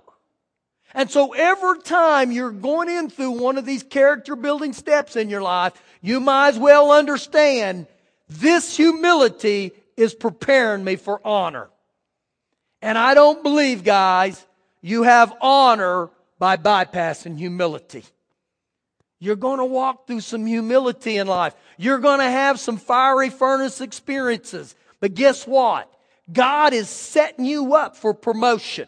And 0.94 1.10
so 1.10 1.34
every 1.34 1.80
time 1.80 2.30
you're 2.30 2.52
going 2.52 2.88
in 2.88 3.10
through 3.10 3.32
one 3.32 3.58
of 3.58 3.66
these 3.66 3.82
character 3.82 4.36
building 4.36 4.72
steps 4.72 5.16
in 5.16 5.28
your 5.28 5.42
life, 5.42 5.72
you 6.00 6.20
might 6.20 6.50
as 6.50 6.58
well 6.58 6.92
understand 6.92 7.88
this 8.28 8.76
humility 8.76 9.72
is 9.96 10.14
preparing 10.14 10.84
me 10.84 10.96
for 10.96 11.20
honor. 11.26 11.68
And 12.80 12.96
I 12.96 13.14
don't 13.14 13.42
believe, 13.42 13.82
guys, 13.82 14.44
you 14.82 15.02
have 15.02 15.34
honor 15.40 16.10
by 16.38 16.56
bypassing 16.56 17.38
humility. 17.38 18.04
You're 19.18 19.36
going 19.36 19.58
to 19.58 19.64
walk 19.64 20.06
through 20.06 20.20
some 20.20 20.44
humility 20.46 21.16
in 21.16 21.26
life. 21.26 21.54
You're 21.78 21.98
going 21.98 22.20
to 22.20 22.30
have 22.30 22.60
some 22.60 22.76
fiery 22.76 23.30
furnace 23.30 23.80
experiences. 23.80 24.74
But 25.00 25.14
guess 25.14 25.46
what? 25.46 25.90
God 26.32 26.72
is 26.72 26.88
setting 26.88 27.46
you 27.46 27.74
up 27.74 27.96
for 27.96 28.14
promotion. 28.14 28.86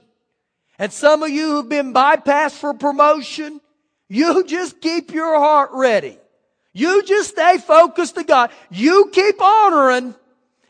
And 0.79 0.93
some 0.93 1.23
of 1.23 1.31
you 1.31 1.53
who've 1.53 1.69
been 1.69 1.95
bypassed 1.95 2.59
for 2.59 2.75
promotion, 2.75 3.61
you 4.09 4.45
just 4.45 4.81
keep 4.81 5.13
your 5.13 5.39
heart 5.39 5.71
ready. 5.73 6.19
You 6.73 7.03
just 7.05 7.31
stay 7.31 7.59
focused 7.59 8.17
to 8.17 8.25
God. 8.25 8.51
You 8.71 9.11
keep 9.13 9.41
honoring. 9.41 10.15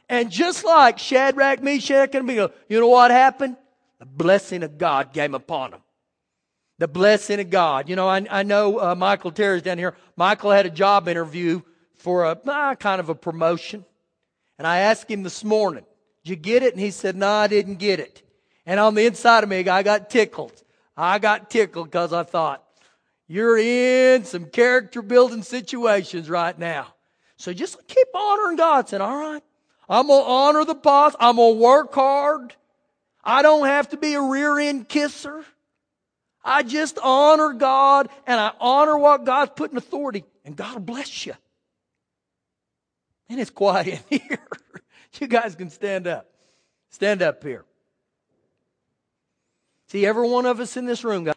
And 0.09 0.31
just 0.31 0.65
like 0.65 0.99
Shadrach, 1.01 1.63
Meshach, 1.63 2.15
and 2.15 2.23
Abednego, 2.25 2.53
you 2.69 2.79
know 2.79 2.87
what 2.87 3.11
happened? 3.11 3.57
The 3.99 4.07
blessing 4.07 4.63
of 4.63 4.79
God 4.79 5.13
came 5.13 5.35
upon 5.35 5.73
them. 5.73 5.81
The 6.79 6.87
blessing 6.87 7.41
of 7.41 7.51
God. 7.51 7.89
You 7.89 7.97
know, 7.97 8.07
I, 8.07 8.25
I 8.31 8.43
know 8.45 8.79
uh, 8.79 8.95
Michael 8.95 9.33
Terry's 9.33 9.63
down 9.63 9.79
here. 9.79 9.97
Michael 10.15 10.53
had 10.53 10.67
a 10.67 10.71
job 10.71 11.09
interview 11.09 11.63
for 11.95 12.25
a 12.25 12.39
uh, 12.47 12.75
kind 12.77 13.01
of 13.01 13.09
a 13.09 13.15
promotion. 13.15 13.85
And 14.59 14.67
I 14.67 14.79
asked 14.79 15.11
him 15.11 15.25
this 15.25 15.43
morning, 15.43 15.85
did 16.23 16.31
you 16.31 16.37
get 16.37 16.63
it? 16.63 16.73
And 16.73 16.81
he 16.81 16.93
said, 16.93 17.17
no, 17.17 17.29
I 17.29 17.49
didn't 17.49 17.77
get 17.77 17.99
it. 17.99 18.23
And 18.67 18.81
on 18.81 18.95
the 18.95 19.07
inside 19.07 19.45
of 19.45 19.49
me, 19.49 19.67
I 19.69 19.83
got 19.83 20.11
tickled. 20.11 20.63
I 20.97 21.19
got 21.19 21.49
tickled 21.51 21.87
because 21.87 22.13
I 22.13 22.25
thought, 22.25 22.65
you're 23.29 23.59
in 23.59 24.25
some 24.25 24.47
character 24.47 25.03
building 25.03 25.43
situations 25.43 26.29
right 26.29 26.57
now. 26.59 26.95
So 27.37 27.53
just 27.53 27.87
keep 27.87 28.09
honoring 28.15 28.57
God. 28.57 28.89
Saying, 28.89 29.01
all 29.01 29.17
right, 29.17 29.43
I'm 29.89 30.07
going 30.07 30.25
to 30.25 30.31
honor 30.31 30.65
the 30.65 30.75
boss. 30.75 31.15
I'm 31.21 31.37
going 31.37 31.57
to 31.57 31.63
work 31.63 31.95
hard. 31.95 32.55
I 33.23 33.43
don't 33.43 33.67
have 33.67 33.91
to 33.91 33.97
be 33.97 34.15
a 34.15 34.23
rear 34.23 34.59
end 34.59 34.89
kisser. 34.89 35.45
I 36.45 36.63
just 36.63 36.99
honor 37.03 37.53
God 37.53 38.09
and 38.27 38.39
I 38.39 38.53
honor 38.61 38.97
what 38.97 39.25
God's 39.25 39.53
put 39.57 39.73
in 39.73 39.77
authority 39.77 40.25
and 40.45 40.57
God 40.57 40.75
will 40.75 40.81
bless 40.81 41.27
you. 41.27 41.35
And 43.29 43.41
it's 43.41 43.51
quiet 43.51 44.01
in 44.11 44.21
here. 44.29 44.47
you 45.21 45.27
guys 45.27 45.57
can 45.57 45.71
stand 45.71 46.07
up. 46.07 46.29
Stand 46.91 47.21
up 47.23 47.43
here. 47.43 47.65
See, 49.97 50.05
every 50.05 50.29
one 50.29 50.45
of 50.45 50.61
us 50.61 50.77
in 50.77 50.85
this 50.85 51.05
room, 51.05 51.25